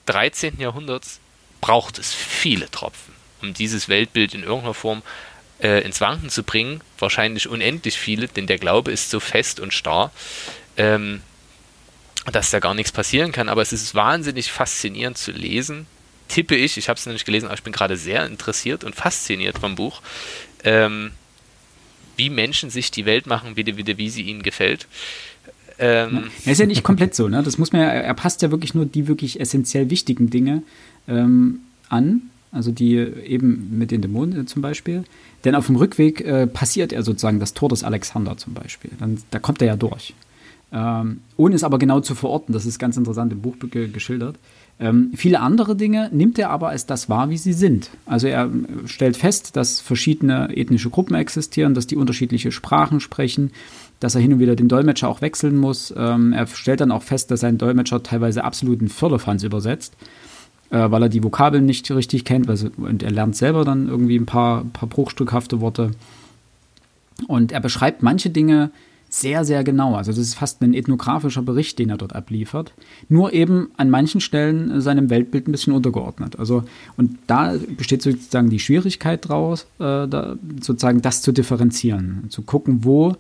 13. 0.07 0.59
Jahrhunderts 0.59 1.21
braucht 1.61 1.99
es 1.99 2.13
viele 2.13 2.71
Tropfen, 2.71 3.15
um 3.41 3.55
dieses 3.55 3.89
Weltbild 3.89 4.35
in 4.35 4.43
irgendeiner 4.43 4.75
Form 4.75 5.03
äh, 5.61 5.83
ins 5.85 6.01
Wanken 6.01 6.29
zu 6.29 6.43
bringen. 6.43 6.81
Wahrscheinlich 6.99 7.49
unendlich 7.49 7.97
viele, 7.97 8.29
denn 8.29 8.47
der 8.47 8.59
Glaube 8.59 8.91
ist 8.91 9.11
so 9.11 9.21
fest 9.21 9.61
und 9.61 9.73
starr, 9.73 10.11
ähm, 10.77 11.23
dass 12.31 12.51
da 12.51 12.59
gar 12.59 12.75
nichts 12.75 12.93
passieren 12.93 13.33
kann. 13.33 13.49
Aber 13.49 13.63
es 13.63 13.73
ist 13.73 13.95
wahnsinnig 13.95 14.51
faszinierend 14.51 15.19
zu 15.19 15.33
lesen. 15.33 15.87
Tippe 16.29 16.57
ich, 16.57 16.77
ich 16.77 16.89
habe 16.89 16.99
es 16.99 17.07
noch 17.07 17.13
nicht 17.13 17.27
gelesen, 17.27 17.47
aber 17.47 17.55
ich 17.55 17.63
bin 17.63 17.73
gerade 17.73 17.97
sehr 17.97 18.27
interessiert 18.27 18.85
und 18.85 18.95
fasziniert 18.95 19.59
vom 19.59 19.75
Buch, 19.75 20.03
ähm, 20.65 21.13
wie 22.17 22.31
Menschen 22.31 22.71
sich 22.71 22.91
die 22.91 23.07
Welt 23.07 23.27
machen, 23.27 23.57
wie, 23.57 23.67
wie, 23.67 23.99
wie 23.99 24.11
sie 24.11 24.23
ihnen 24.23 24.43
gefällt. 24.43 24.87
Ähm, 25.83 26.25
er 26.47 26.53
ist 26.53 26.59
ja 26.59 26.67
nicht 26.67 26.85
komplett 26.85 27.13
so, 27.13 27.29
ne? 27.29 27.43
Das 27.43 27.59
muss 27.59 27.73
man 27.73 27.81
ja, 27.81 27.89
er 27.89 28.15
passt 28.15 28.41
ja 28.41 28.53
wirklich 28.53 28.73
nur 28.73 28.87
die 28.87 29.09
wirklich 29.09 29.41
essentiell 29.41 29.91
wichtigen 29.91 30.31
Dinge 30.31 30.63
ähm, 31.09 31.59
an, 31.89 32.23
also 32.53 32.71
die 32.71 32.95
eben 32.95 33.79
mit 33.79 33.91
den 33.91 34.01
Dämonen 34.01 34.47
zum 34.47 34.63
Beispiel. 34.63 35.03
Denn 35.45 35.57
auf 35.57 35.67
dem 35.67 35.75
Rückweg 35.75 36.21
äh, 36.21 36.47
passiert 36.47 36.93
er 36.93 37.03
sozusagen 37.03 37.41
das 37.41 37.53
Tor 37.53 37.69
des 37.69 37.83
Alexander 37.83 38.37
zum 38.37 38.55
Beispiel. 38.55 38.93
Dann, 39.01 39.19
da 39.33 39.41
kommt 39.41 39.61
er 39.61 39.67
ja 39.67 39.77
durch. 39.77 40.15
Ähm, 40.73 41.21
ohne 41.37 41.57
es 41.57 41.65
aber 41.65 41.81
genau 41.81 41.99
zu 41.99 42.15
verorten, 42.15 42.53
das 42.53 42.65
ist 42.65 42.79
ganz 42.79 42.97
interessant 42.97 43.33
im 43.33 43.43
Buch 43.43 43.57
geschildert. 43.59 44.37
Ähm, 44.81 45.13
viele 45.15 45.41
andere 45.41 45.77
Dinge 45.77 46.11
nimmt 46.13 46.39
er 46.39 46.51
aber 46.51 46.71
als 46.71 46.87
das 46.87 47.09
wahr, 47.09 47.31
wie 47.31 47.37
sie 47.37 47.53
sind. 47.53 47.91
Also 48.07 48.27
er 48.27 48.47
äh, 48.47 48.89
stellt 48.89 49.17
fest, 49.17 49.57
dass 49.57 49.81
verschiedene 49.81 50.57
ethnische 50.57 50.91
Gruppen 50.91 51.15
existieren, 51.15 51.75
dass 51.75 51.87
die 51.87 51.97
unterschiedliche 51.97 52.51
Sprachen 52.51 53.01
sprechen, 53.01 53.53
dass 54.01 54.15
er 54.15 54.21
hin 54.21 54.33
und 54.33 54.41
wieder 54.41 54.57
den 54.57 54.69
Dolmetscher 54.69 55.09
auch 55.09 55.21
wechseln 55.21 55.57
muss. 55.57 55.95
Ähm, 55.97 56.33
er 56.33 56.47
stellt 56.47 56.81
dann 56.81 56.91
auch 56.91 57.03
fest, 57.03 57.31
dass 57.31 57.41
sein 57.41 57.59
Dolmetscher 57.59 58.03
teilweise 58.03 58.43
absoluten 58.45 58.89
Firlefanz 58.89 59.45
übersetzt, 59.45 59.95
äh, 60.71 60.91
weil 60.91 61.03
er 61.03 61.09
die 61.09 61.23
Vokabeln 61.23 61.65
nicht 61.65 61.89
richtig 61.91 62.25
kennt 62.25 62.49
also, 62.49 62.69
und 62.77 63.03
er 63.03 63.11
lernt 63.13 63.37
selber 63.37 63.65
dann 63.65 63.89
irgendwie 63.89 64.17
ein 64.17 64.27
paar, 64.27 64.65
paar 64.65 64.89
bruchstückhafte 64.89 65.61
Worte. 65.61 65.93
Und 67.29 67.53
er 67.53 67.61
beschreibt 67.61 68.03
manche 68.03 68.31
Dinge 68.31 68.71
sehr, 69.15 69.45
sehr 69.45 69.63
genau. 69.63 69.95
Also 69.95 70.11
das 70.11 70.19
ist 70.19 70.37
fast 70.37 70.63
ein 70.63 70.73
ethnografischer 70.73 71.43
Bericht, 71.43 71.79
den 71.79 71.91
er 71.91 71.99
dort 71.99 72.15
abliefert. 72.15 72.73
Nur 73.11 73.35
eben 73.35 73.71
an 73.77 73.91
manchen 73.91 74.23
Stellen 74.23 74.81
seinem 74.81 75.11
Weltbild 75.11 75.47
ein 75.47 75.53
bisschen 75.53 75.75
untergeordnet. 75.75 76.39
Also, 76.39 76.65
und 76.97 77.19
da 77.27 77.55
besteht 77.77 78.01
sozusagen 78.01 78.49
die 78.49 78.59
Schwierigkeit 78.59 79.29
draus, 79.29 79.67
äh, 79.79 80.09
da, 80.09 80.37
sozusagen 80.63 81.03
das 81.03 81.21
zu 81.21 81.33
differenzieren. 81.33 82.25
Zu 82.31 82.41
gucken, 82.41 82.85
wo 82.85 83.15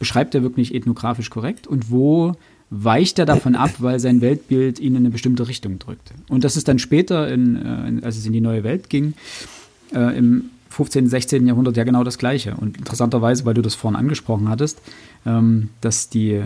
beschreibt 0.00 0.34
er 0.34 0.42
wirklich 0.42 0.74
ethnografisch 0.74 1.30
korrekt 1.30 1.68
und 1.68 1.92
wo 1.92 2.32
weicht 2.70 3.20
er 3.20 3.24
davon 3.24 3.54
ab, 3.54 3.70
weil 3.78 4.00
sein 4.00 4.20
Weltbild 4.20 4.80
ihn 4.80 4.94
in 4.94 4.96
eine 4.96 5.10
bestimmte 5.10 5.46
Richtung 5.46 5.78
drückt. 5.78 6.12
Und 6.28 6.42
das 6.42 6.56
ist 6.56 6.66
dann 6.66 6.80
später, 6.80 7.28
in, 7.28 7.54
äh, 7.54 8.04
als 8.04 8.16
es 8.16 8.26
in 8.26 8.32
die 8.32 8.40
neue 8.40 8.64
Welt 8.64 8.90
ging, 8.90 9.14
äh, 9.94 10.18
im 10.18 10.50
15., 10.70 11.08
16. 11.08 11.46
Jahrhundert 11.46 11.76
ja 11.76 11.84
genau 11.84 12.04
das 12.04 12.16
Gleiche. 12.16 12.54
Und 12.54 12.78
interessanterweise, 12.78 13.44
weil 13.44 13.54
du 13.54 13.62
das 13.62 13.74
vorhin 13.74 13.98
angesprochen 13.98 14.48
hattest, 14.48 14.80
ähm, 15.26 15.68
dass 15.80 16.08
die 16.08 16.32
äh, 16.34 16.44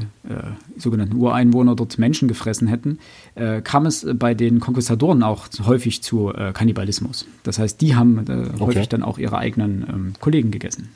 sogenannten 0.78 1.16
Ureinwohner 1.16 1.76
dort 1.76 1.98
Menschen 1.98 2.26
gefressen 2.26 2.66
hätten, 2.66 2.98
äh, 3.34 3.60
kam 3.60 3.84
es 3.84 4.06
bei 4.14 4.34
den 4.34 4.60
Konquistadoren 4.60 5.22
auch 5.22 5.46
häufig 5.64 6.02
zu 6.02 6.32
äh, 6.32 6.52
Kannibalismus. 6.52 7.26
Das 7.42 7.58
heißt, 7.58 7.80
die 7.82 7.94
haben 7.94 8.18
äh, 8.26 8.48
okay. 8.54 8.60
häufig 8.60 8.88
dann 8.88 9.02
auch 9.02 9.18
ihre 9.18 9.36
eigenen 9.36 9.86
ähm, 9.88 10.12
Kollegen 10.20 10.50
gegessen. 10.50 10.88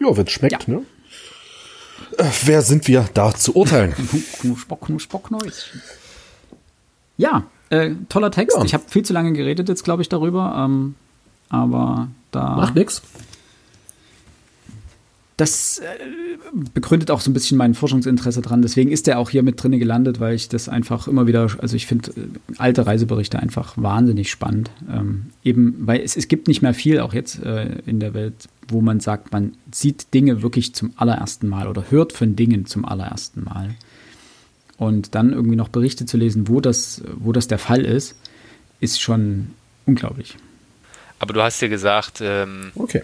Ja, 0.00 0.16
wenn 0.16 0.26
es 0.26 0.32
schmeckt, 0.32 0.68
ja. 0.68 0.74
ne? 0.74 0.82
Äh, 2.16 2.30
wer 2.44 2.62
sind 2.62 2.86
wir 2.86 3.08
da 3.12 3.34
zu 3.34 3.56
urteilen? 3.56 3.92
Knuspok, 4.40 4.86
Knuspok, 4.86 5.30
Ja, 7.16 7.44
äh, 7.70 7.90
toller 8.08 8.30
Text. 8.30 8.56
Ja. 8.56 8.64
Ich 8.64 8.74
habe 8.74 8.84
viel 8.86 9.02
zu 9.02 9.12
lange 9.12 9.32
geredet 9.32 9.68
jetzt, 9.68 9.82
glaube 9.82 10.02
ich, 10.02 10.08
darüber. 10.08 10.54
Ähm, 10.64 10.94
aber 11.52 12.08
da. 12.32 12.56
Macht 12.56 12.74
nix 12.74 13.02
das 15.42 15.78
äh, 15.78 15.84
begründet 16.72 17.10
auch 17.10 17.20
so 17.20 17.30
ein 17.30 17.34
bisschen 17.34 17.58
mein 17.58 17.74
Forschungsinteresse 17.74 18.42
dran. 18.42 18.62
Deswegen 18.62 18.92
ist 18.92 19.08
der 19.08 19.18
auch 19.18 19.28
hier 19.28 19.42
mit 19.42 19.62
drin 19.62 19.78
gelandet, 19.78 20.20
weil 20.20 20.34
ich 20.34 20.48
das 20.48 20.68
einfach 20.68 21.08
immer 21.08 21.26
wieder, 21.26 21.48
also 21.58 21.74
ich 21.74 21.86
finde 21.86 22.10
äh, 22.12 22.24
alte 22.58 22.86
Reiseberichte 22.86 23.40
einfach 23.40 23.74
wahnsinnig 23.76 24.30
spannend. 24.30 24.70
Ähm, 24.90 25.26
eben, 25.42 25.74
weil 25.80 26.00
es, 26.00 26.16
es 26.16 26.28
gibt 26.28 26.46
nicht 26.46 26.62
mehr 26.62 26.74
viel, 26.74 27.00
auch 27.00 27.12
jetzt 27.12 27.42
äh, 27.42 27.78
in 27.86 27.98
der 27.98 28.14
Welt, 28.14 28.48
wo 28.68 28.80
man 28.80 29.00
sagt, 29.00 29.32
man 29.32 29.54
sieht 29.72 30.14
Dinge 30.14 30.42
wirklich 30.42 30.74
zum 30.74 30.92
allerersten 30.96 31.48
Mal 31.48 31.66
oder 31.66 31.90
hört 31.90 32.12
von 32.12 32.36
Dingen 32.36 32.66
zum 32.66 32.84
allerersten 32.84 33.42
Mal. 33.42 33.74
Und 34.76 35.14
dann 35.14 35.32
irgendwie 35.32 35.56
noch 35.56 35.68
Berichte 35.68 36.06
zu 36.06 36.16
lesen, 36.16 36.46
wo 36.46 36.60
das, 36.60 37.02
wo 37.16 37.32
das 37.32 37.48
der 37.48 37.58
Fall 37.58 37.84
ist, 37.84 38.16
ist 38.80 39.00
schon 39.00 39.48
unglaublich. 39.86 40.36
Aber 41.22 41.34
du 41.34 41.40
hast 41.40 41.62
ja 41.62 41.68
gesagt, 41.68 42.20
ähm, 42.20 42.72
okay. 42.74 43.02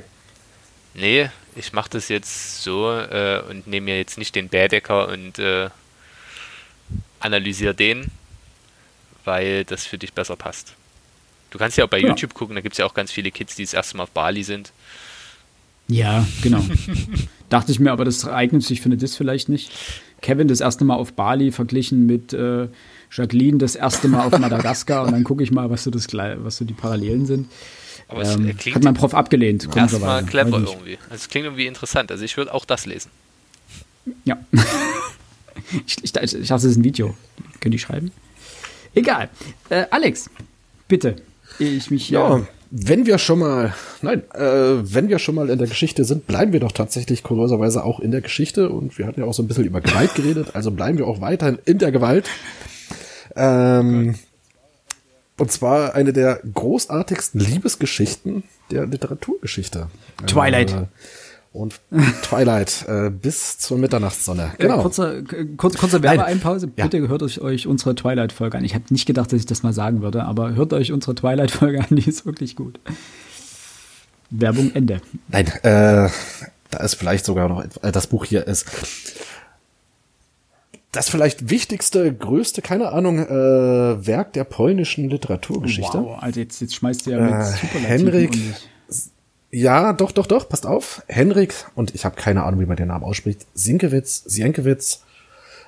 nee, 0.94 1.30
ich 1.54 1.72
mache 1.72 1.90
das 1.90 2.08
jetzt 2.08 2.64
so 2.64 2.90
äh, 2.90 3.40
und 3.48 3.68
nehme 3.68 3.84
mir 3.84 3.98
jetzt 3.98 4.18
nicht 4.18 4.34
den 4.34 4.48
Bärdecker 4.48 5.06
und 5.06 5.38
äh, 5.38 5.70
analysiere 7.20 7.76
den, 7.76 8.10
weil 9.24 9.64
das 9.64 9.86
für 9.86 9.98
dich 9.98 10.14
besser 10.14 10.34
passt. 10.34 10.74
Du 11.50 11.58
kannst 11.58 11.76
ja 11.76 11.84
auch 11.84 11.88
bei 11.88 12.00
ja. 12.00 12.08
YouTube 12.08 12.34
gucken, 12.34 12.56
da 12.56 12.60
gibt 12.60 12.72
es 12.72 12.78
ja 12.78 12.86
auch 12.86 12.94
ganz 12.94 13.12
viele 13.12 13.30
Kids, 13.30 13.54
die 13.54 13.62
das 13.62 13.72
erste 13.72 13.96
Mal 13.96 14.02
auf 14.02 14.10
Bali 14.10 14.42
sind. 14.42 14.72
Ja, 15.86 16.26
genau. 16.42 16.64
Dachte 17.48 17.70
ich 17.70 17.78
mir, 17.78 17.92
aber 17.92 18.04
das 18.04 18.26
eignet 18.26 18.64
sich 18.64 18.80
für 18.80 18.86
eine 18.86 18.96
Dis 18.96 19.14
vielleicht 19.14 19.48
nicht. 19.48 19.70
Kevin 20.22 20.48
das 20.48 20.60
erste 20.60 20.84
Mal 20.84 20.96
auf 20.96 21.12
Bali 21.12 21.52
verglichen 21.52 22.04
mit 22.04 22.32
äh, 22.32 22.66
Jacqueline 23.12 23.58
das 23.58 23.76
erste 23.76 24.08
Mal 24.08 24.26
auf 24.26 24.36
Madagaskar 24.36 25.04
und 25.06 25.12
dann 25.12 25.22
gucke 25.22 25.44
ich 25.44 25.52
mal, 25.52 25.70
was 25.70 25.84
so, 25.84 25.92
das, 25.92 26.08
was 26.12 26.56
so 26.56 26.64
die 26.64 26.74
Parallelen 26.74 27.24
sind. 27.24 27.48
Aber 28.08 28.22
es 28.22 28.34
ähm, 28.34 28.56
klingt 28.56 28.76
hat 28.76 28.84
mein 28.84 28.94
Prof 28.94 29.14
abgelehnt. 29.14 29.68
Erstmal 29.74 30.24
clever 30.24 30.58
irgendwie. 30.58 30.98
Es 31.10 31.28
klingt 31.28 31.44
irgendwie 31.44 31.66
interessant. 31.66 32.10
Also 32.10 32.24
ich 32.24 32.36
würde 32.36 32.52
auch 32.52 32.64
das 32.64 32.86
lesen. 32.86 33.10
Ja. 34.24 34.38
ich, 35.86 35.98
ich, 35.98 36.04
ich 36.04 36.12
dachte, 36.12 36.38
das 36.38 36.64
ist 36.64 36.76
ein 36.76 36.84
Video. 36.84 37.14
Können 37.60 37.72
die 37.72 37.78
schreiben? 37.78 38.10
Egal. 38.94 39.28
Äh, 39.68 39.84
Alex, 39.90 40.30
bitte. 40.88 41.16
Ich 41.58 41.90
mich 41.90 42.08
ja. 42.10 42.46
Wenn 42.70 43.06
wir 43.06 43.16
schon 43.16 43.38
mal, 43.38 43.74
nein, 44.02 44.22
äh, 44.34 44.40
wenn 44.82 45.08
wir 45.08 45.18
schon 45.18 45.34
mal 45.34 45.48
in 45.48 45.58
der 45.58 45.68
Geschichte 45.68 46.04
sind, 46.04 46.26
bleiben 46.26 46.52
wir 46.52 46.60
doch 46.60 46.72
tatsächlich 46.72 47.22
kurioserweise 47.22 47.82
auch 47.82 47.98
in 47.98 48.10
der 48.10 48.20
Geschichte 48.20 48.68
und 48.68 48.98
wir 48.98 49.06
hatten 49.06 49.20
ja 49.20 49.26
auch 49.26 49.32
so 49.32 49.42
ein 49.42 49.48
bisschen 49.48 49.64
über 49.64 49.80
Gewalt 49.80 50.14
geredet, 50.14 50.54
also 50.54 50.70
bleiben 50.70 50.98
wir 50.98 51.06
auch 51.06 51.22
weiterhin 51.22 51.58
in 51.64 51.78
der 51.78 51.92
Gewalt. 51.92 52.28
Ähm, 53.34 54.16
Und 55.38 55.52
zwar 55.52 55.94
eine 55.94 56.12
der 56.12 56.40
großartigsten 56.52 57.40
Liebesgeschichten 57.40 58.42
der 58.70 58.86
Literaturgeschichte. 58.86 59.88
Twilight. 60.26 60.72
Äh, 60.72 60.86
und 61.52 61.80
Twilight 62.22 62.84
äh, 62.88 63.10
bis 63.10 63.58
zur 63.58 63.78
Mitternachtssonne. 63.78 64.52
Genau. 64.58 64.80
Äh, 64.80 64.82
kurze, 64.82 65.24
kurze, 65.56 65.78
kurze 65.78 66.02
Werbeeinpause. 66.02 66.70
Ja. 66.76 66.84
Bitte 66.84 67.08
hört 67.08 67.22
euch, 67.22 67.40
euch 67.40 67.66
unsere 67.66 67.94
Twilight-Folge 67.94 68.58
an. 68.58 68.64
Ich 68.64 68.74
habe 68.74 68.84
nicht 68.90 69.06
gedacht, 69.06 69.32
dass 69.32 69.40
ich 69.40 69.46
das 69.46 69.62
mal 69.62 69.72
sagen 69.72 70.02
würde, 70.02 70.24
aber 70.24 70.54
hört 70.54 70.72
euch 70.72 70.92
unsere 70.92 71.14
Twilight-Folge 71.14 71.80
an, 71.80 71.96
die 71.96 72.08
ist 72.08 72.26
wirklich 72.26 72.54
gut. 72.54 72.78
Werbung 74.30 74.72
Ende. 74.74 75.00
Nein, 75.28 75.46
äh, 75.62 76.10
da 76.70 76.78
ist 76.80 76.96
vielleicht 76.96 77.24
sogar 77.24 77.48
noch 77.48 77.64
äh, 77.82 77.92
das 77.92 78.08
Buch 78.08 78.24
hier 78.24 78.46
ist 78.46 78.66
das 80.92 81.10
vielleicht 81.10 81.50
wichtigste, 81.50 82.12
größte, 82.12 82.62
keine 82.62 82.92
Ahnung, 82.92 83.18
äh, 83.18 84.06
Werk 84.06 84.32
der 84.32 84.44
polnischen 84.44 85.10
Literaturgeschichte. 85.10 85.98
Wow, 85.98 86.22
also 86.22 86.40
jetzt, 86.40 86.60
jetzt 86.60 86.74
schmeißt 86.74 87.06
ihr 87.06 87.18
ja 87.18 87.24
mit 87.24 87.32
äh, 87.34 87.78
Henrik. 87.78 88.38
Ja, 89.50 89.92
doch, 89.92 90.12
doch, 90.12 90.26
doch, 90.26 90.48
passt 90.48 90.66
auf. 90.66 91.02
Henrik, 91.06 91.54
und 91.74 91.94
ich 91.94 92.04
habe 92.04 92.16
keine 92.16 92.44
Ahnung, 92.44 92.60
wie 92.60 92.66
man 92.66 92.76
den 92.76 92.88
Namen 92.88 93.04
ausspricht, 93.04 93.46
Sienkiewicz, 93.54 94.24
Sienkiewicz, 94.26 95.02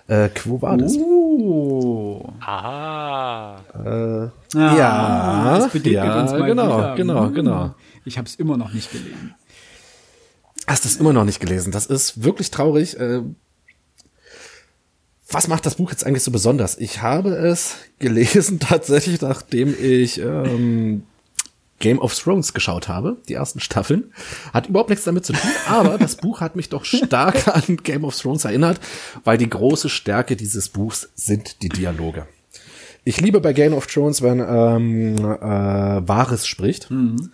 äh, 0.06 0.28
Quo 0.28 0.60
Vadis. 0.60 0.96
Uh. 0.96 2.22
Ah. 2.40 3.58
Äh, 3.74 3.88
ah, 3.88 4.30
ja, 4.54 5.58
das 5.58 5.72
begegnet 5.72 6.04
ja, 6.04 6.20
uns 6.20 6.32
mal 6.32 6.46
genau, 6.46 6.78
wieder. 6.78 6.94
genau, 6.96 7.26
hm. 7.26 7.34
genau. 7.34 7.74
Ich 8.04 8.18
habe 8.18 8.26
es 8.26 8.34
immer 8.34 8.56
noch 8.56 8.72
nicht 8.72 8.90
gelesen. 8.90 9.34
Hast 10.66 10.84
es 10.84 10.96
immer 10.96 11.12
noch 11.12 11.24
nicht 11.24 11.40
gelesen? 11.40 11.72
Das 11.72 11.86
ist 11.86 12.22
wirklich 12.22 12.50
traurig. 12.50 12.98
Äh, 12.98 13.22
was 15.30 15.48
macht 15.48 15.66
das 15.66 15.76
Buch 15.76 15.90
jetzt 15.90 16.04
eigentlich 16.04 16.24
so 16.24 16.30
besonders? 16.30 16.78
Ich 16.78 17.02
habe 17.02 17.30
es 17.30 17.76
gelesen 17.98 18.58
tatsächlich, 18.60 19.20
nachdem 19.20 19.74
ich 19.80 20.20
ähm, 20.20 21.04
Game 21.78 21.98
of 21.98 22.16
Thrones 22.16 22.52
geschaut 22.52 22.88
habe, 22.88 23.16
die 23.28 23.34
ersten 23.34 23.60
Staffeln. 23.60 24.12
Hat 24.52 24.68
überhaupt 24.68 24.90
nichts 24.90 25.04
damit 25.04 25.24
zu 25.24 25.32
tun, 25.32 25.50
aber 25.66 25.98
das 25.98 26.16
Buch 26.16 26.40
hat 26.40 26.54
mich 26.54 26.68
doch 26.68 26.84
stark 26.84 27.48
an 27.54 27.78
Game 27.82 28.04
of 28.04 28.16
Thrones 28.16 28.44
erinnert, 28.44 28.80
weil 29.24 29.38
die 29.38 29.48
große 29.48 29.88
Stärke 29.88 30.36
dieses 30.36 30.68
Buchs 30.68 31.08
sind 31.14 31.62
die 31.62 31.70
Dialoge. 31.70 32.26
Ich 33.04 33.20
liebe 33.20 33.40
bei 33.40 33.54
Game 33.54 33.72
of 33.72 33.86
Thrones, 33.86 34.20
wenn 34.20 34.40
ähm, 34.40 35.16
äh, 35.16 36.08
Wahres 36.08 36.46
spricht. 36.46 36.90
Mhm. 36.90 37.32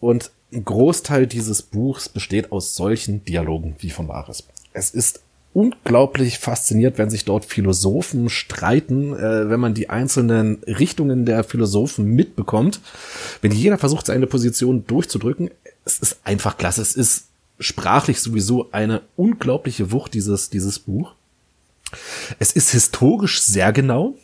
Und 0.00 0.30
ein 0.52 0.64
Großteil 0.64 1.26
dieses 1.26 1.62
Buchs 1.62 2.08
besteht 2.08 2.52
aus 2.52 2.76
solchen 2.76 3.24
Dialogen 3.24 3.74
wie 3.80 3.90
von 3.90 4.06
Wahres. 4.06 4.44
Es 4.72 4.90
ist 4.90 5.20
unglaublich 5.58 6.38
fasziniert, 6.38 6.98
wenn 6.98 7.10
sich 7.10 7.24
dort 7.24 7.44
Philosophen 7.44 8.28
streiten, 8.28 9.12
äh, 9.12 9.50
wenn 9.50 9.58
man 9.58 9.74
die 9.74 9.90
einzelnen 9.90 10.62
Richtungen 10.68 11.26
der 11.26 11.42
Philosophen 11.42 12.04
mitbekommt. 12.04 12.80
Wenn 13.42 13.50
jeder 13.50 13.76
versucht, 13.76 14.06
seine 14.06 14.28
Position 14.28 14.86
durchzudrücken, 14.86 15.50
es 15.84 15.98
ist 15.98 16.20
einfach 16.22 16.58
klasse. 16.58 16.80
Es 16.80 16.94
ist 16.94 17.24
sprachlich 17.58 18.20
sowieso 18.20 18.70
eine 18.70 19.02
unglaubliche 19.16 19.90
Wucht, 19.90 20.14
dieses, 20.14 20.48
dieses 20.48 20.78
Buch. 20.78 21.14
Es 22.38 22.52
ist 22.52 22.70
historisch 22.70 23.42
sehr 23.42 23.72
genau. 23.72 24.14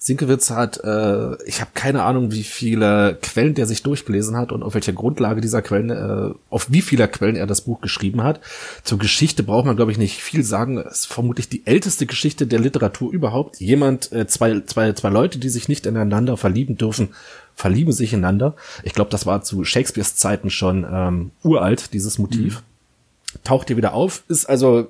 Sinkewitz 0.00 0.50
hat, 0.50 0.78
äh, 0.84 1.42
ich 1.44 1.60
habe 1.60 1.72
keine 1.74 2.04
Ahnung, 2.04 2.30
wie 2.30 2.44
viele 2.44 3.18
Quellen 3.20 3.54
der 3.54 3.66
sich 3.66 3.82
durchgelesen 3.82 4.36
hat 4.36 4.52
und 4.52 4.62
auf 4.62 4.74
welcher 4.74 4.92
Grundlage 4.92 5.40
dieser 5.40 5.60
Quellen, 5.60 5.90
äh, 5.90 6.34
auf 6.50 6.70
wie 6.70 6.82
vieler 6.82 7.08
Quellen 7.08 7.34
er 7.34 7.48
das 7.48 7.62
Buch 7.62 7.80
geschrieben 7.80 8.22
hat. 8.22 8.40
Zur 8.84 8.98
Geschichte 8.98 9.42
braucht 9.42 9.66
man, 9.66 9.74
glaube 9.74 9.90
ich, 9.90 9.98
nicht 9.98 10.22
viel 10.22 10.44
sagen. 10.44 10.78
Es 10.78 11.00
ist 11.00 11.06
vermutlich 11.06 11.48
die 11.48 11.66
älteste 11.66 12.06
Geschichte 12.06 12.46
der 12.46 12.60
Literatur 12.60 13.12
überhaupt. 13.12 13.58
Jemand, 13.58 14.12
äh, 14.12 14.28
zwei, 14.28 14.60
zwei, 14.60 14.92
zwei 14.92 15.08
Leute, 15.08 15.40
die 15.40 15.48
sich 15.48 15.68
nicht 15.68 15.84
ineinander 15.84 16.36
verlieben 16.36 16.76
dürfen, 16.76 17.08
verlieben 17.56 17.92
sich 17.92 18.12
ineinander. 18.12 18.54
Ich 18.84 18.94
glaube, 18.94 19.10
das 19.10 19.26
war 19.26 19.42
zu 19.42 19.64
Shakespeares 19.64 20.14
Zeiten 20.14 20.50
schon 20.50 20.86
ähm, 20.88 21.32
uralt, 21.42 21.92
dieses 21.92 22.18
Motiv. 22.18 22.60
Mhm. 22.60 23.38
Taucht 23.42 23.66
hier 23.66 23.76
wieder 23.76 23.94
auf, 23.94 24.22
ist 24.28 24.46
also 24.46 24.88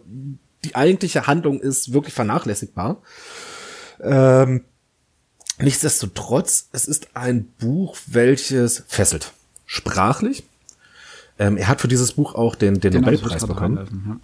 die 0.65 0.75
eigentliche 0.75 1.27
Handlung 1.27 1.61
ist 1.61 1.95
wirklich 1.95 2.13
vernachlässigbar. 2.13 2.99
Ähm, 4.03 4.65
Nichtsdestotrotz, 5.61 6.69
es 6.73 6.87
ist 6.87 7.09
ein 7.15 7.49
Buch, 7.59 7.97
welches 8.07 8.85
fesselt. 8.87 9.33
Sprachlich. 9.67 10.45
Ähm, 11.39 11.57
er 11.57 11.69
hat 11.69 11.81
für 11.81 11.89
dieses 11.89 12.13
Buch 12.13 12.35
auch 12.35 12.55
den, 12.55 12.81
den, 12.81 12.93
den 12.93 13.03
Nobelpreis 13.03 13.47
bekommen. 13.47 13.77
ja. 13.77 14.21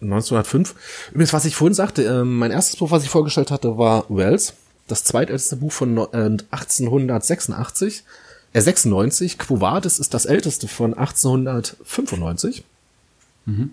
1905. 0.00 0.74
Übrigens, 1.10 1.32
was 1.32 1.44
ich 1.44 1.56
vorhin 1.56 1.74
sagte, 1.74 2.04
äh, 2.04 2.24
mein 2.24 2.52
erstes 2.52 2.76
Buch, 2.76 2.90
was 2.90 3.02
ich 3.02 3.10
vorgestellt 3.10 3.50
hatte, 3.50 3.78
war 3.78 4.04
Wells. 4.08 4.54
Das 4.86 5.04
zweitälteste 5.04 5.56
Buch 5.56 5.72
von 5.72 5.98
äh, 5.98 6.38
1886. 6.50 8.04
Äh, 8.52 8.60
96. 8.60 9.38
Quo 9.38 9.60
Vadis 9.60 9.98
ist 9.98 10.14
das 10.14 10.24
älteste 10.24 10.68
von 10.68 10.94
1895. 10.94 12.64
Mhm. 13.46 13.70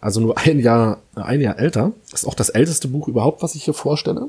Also 0.00 0.20
nur 0.20 0.38
ein 0.38 0.58
Jahr, 0.58 1.00
ein 1.14 1.40
Jahr 1.40 1.58
älter. 1.58 1.92
Ist 2.12 2.26
auch 2.26 2.34
das 2.34 2.50
älteste 2.50 2.88
Buch 2.88 3.08
überhaupt, 3.08 3.42
was 3.42 3.54
ich 3.54 3.64
hier 3.64 3.74
vorstelle. 3.74 4.28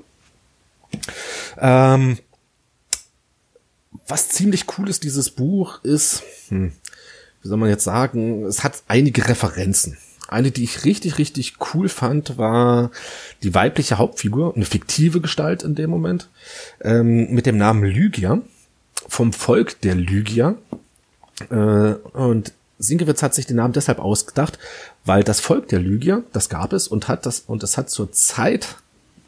Ähm, 1.58 2.18
was 4.08 4.30
ziemlich 4.30 4.66
cool 4.78 4.90
ist, 4.90 5.04
dieses 5.04 5.30
Buch, 5.30 5.84
ist, 5.84 6.24
hm, 6.50 6.72
wie 7.42 7.48
soll 7.48 7.58
man 7.58 7.70
jetzt 7.70 7.84
sagen, 7.84 8.46
es 8.46 8.64
hat 8.64 8.84
einige 8.88 9.28
Referenzen. 9.28 9.98
Eine, 10.28 10.52
die 10.52 10.64
ich 10.64 10.86
richtig, 10.86 11.18
richtig 11.18 11.56
cool 11.74 11.90
fand, 11.90 12.38
war 12.38 12.92
die 13.42 13.56
weibliche 13.56 13.98
Hauptfigur, 13.98 14.56
eine 14.56 14.66
fiktive 14.66 15.22
Gestalt 15.22 15.64
in 15.64 15.76
dem 15.76 15.90
Moment, 15.90 16.30
ähm, 16.82 17.34
mit 17.34 17.46
dem 17.46 17.58
Namen 17.58 17.84
Lygia, 17.84 18.40
vom 19.08 19.34
Volk 19.34 19.82
der 19.82 19.96
Lygia. 19.96 20.56
Äh, 21.50 21.56
und 21.56 22.54
Sinkewitz 22.78 23.24
hat 23.24 23.34
sich 23.34 23.48
den 23.48 23.58
Namen 23.58 23.74
deshalb 23.74 24.00
ausgedacht, 24.00 24.60
weil 25.04 25.24
das 25.24 25.40
Volk 25.40 25.68
der 25.70 25.80
Lygia, 25.80 26.24
das 26.32 26.48
gab 26.48 26.74
es 26.74 26.88
und 26.88 27.08
hat 27.08 27.26
das, 27.26 27.40
und 27.42 27.64
es 27.64 27.78
hat 27.78 27.90
zur 27.90 28.12
Zeit 28.12 28.78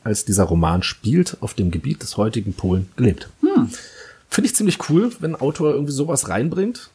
als 0.03 0.25
dieser 0.25 0.43
Roman 0.43 0.83
spielt, 0.83 1.37
auf 1.41 1.53
dem 1.53 1.71
Gebiet 1.71 2.01
des 2.01 2.17
heutigen 2.17 2.53
Polen 2.53 2.89
gelebt. 2.95 3.29
Hm. 3.41 3.69
Finde 4.29 4.47
ich 4.47 4.55
ziemlich 4.55 4.89
cool, 4.89 5.11
wenn 5.19 5.35
ein 5.35 5.41
Autor 5.41 5.71
irgendwie 5.71 5.91
sowas 5.91 6.29
reinbringt. 6.29 6.89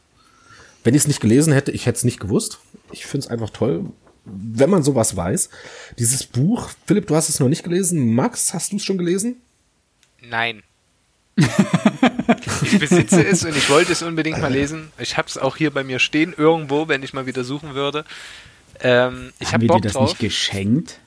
Wenn 0.83 0.95
ich 0.95 1.01
es 1.01 1.07
nicht 1.07 1.19
gelesen 1.19 1.53
hätte, 1.53 1.71
ich 1.71 1.85
hätte 1.85 1.97
es 1.97 2.03
nicht 2.03 2.19
gewusst. 2.19 2.59
Ich 2.91 3.05
finde 3.05 3.25
es 3.25 3.31
einfach 3.31 3.49
toll, 3.49 3.85
wenn 4.25 4.69
man 4.69 4.83
sowas 4.83 5.15
weiß. 5.15 5.49
Dieses 5.99 6.25
Buch, 6.25 6.69
Philipp, 6.85 7.07
du 7.07 7.15
hast 7.15 7.29
es 7.29 7.39
noch 7.39 7.49
nicht 7.49 7.63
gelesen. 7.63 8.13
Max, 8.13 8.53
hast 8.53 8.71
du 8.71 8.77
es 8.77 8.83
schon 8.83 8.97
gelesen? 8.97 9.37
Nein. 10.21 10.63
ich 11.35 12.79
besitze 12.79 13.23
es 13.25 13.45
und 13.45 13.55
ich 13.55 13.69
wollte 13.69 13.91
es 13.91 14.01
unbedingt 14.01 14.41
mal 14.41 14.51
lesen. 14.51 14.91
Ich 14.97 15.17
habe 15.17 15.27
es 15.27 15.37
auch 15.37 15.55
hier 15.55 15.71
bei 15.71 15.83
mir 15.83 15.99
stehen, 15.99 16.33
irgendwo, 16.35 16.87
wenn 16.87 17.03
ich 17.03 17.13
mal 17.13 17.25
wieder 17.25 17.43
suchen 17.43 17.75
würde. 17.75 18.05
Ähm, 18.79 19.31
ich 19.39 19.47
Haben 19.47 19.53
hab 19.53 19.61
wir 19.61 19.67
dir 19.75 19.81
das 19.81 19.93
drauf. 19.93 20.09
nicht 20.09 20.19
geschenkt? 20.19 20.99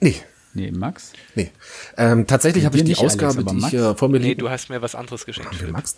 Nee. 0.00 0.16
Nee. 0.54 0.70
Max? 0.70 1.12
Nee. 1.34 1.50
Ähm, 1.96 2.26
tatsächlich 2.26 2.64
habe 2.64 2.76
ich 2.76 2.84
die 2.84 2.96
Ausgabe, 2.96 3.44
Alex, 3.46 3.52
die 3.52 3.58
ich 3.58 3.74
äh, 3.74 3.94
vor 3.94 4.08
mir 4.08 4.18
Nee, 4.18 4.34
du 4.34 4.50
hast 4.50 4.70
mir 4.70 4.82
was 4.82 4.94
anderes 4.94 5.24
geschenkt. 5.24 5.50
Ach, 5.52 5.70
Max? 5.70 5.96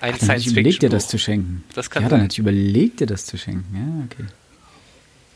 Ein 0.00 0.14
Ach, 0.16 0.22
Science 0.22 0.46
überlegt 0.46 0.82
dir 0.82 0.88
das 0.88 1.06
zu 1.06 1.18
schenken. 1.18 1.64
Das 1.74 1.90
kann 1.90 2.02
ja, 2.02 2.08
dann 2.08 2.22
hätte 2.22 2.32
ich 2.32 2.38
überlegt 2.38 3.00
dir 3.00 3.06
das 3.06 3.24
zu 3.26 3.38
schenken. 3.38 3.66
Ja, 3.72 4.04
okay. 4.04 4.32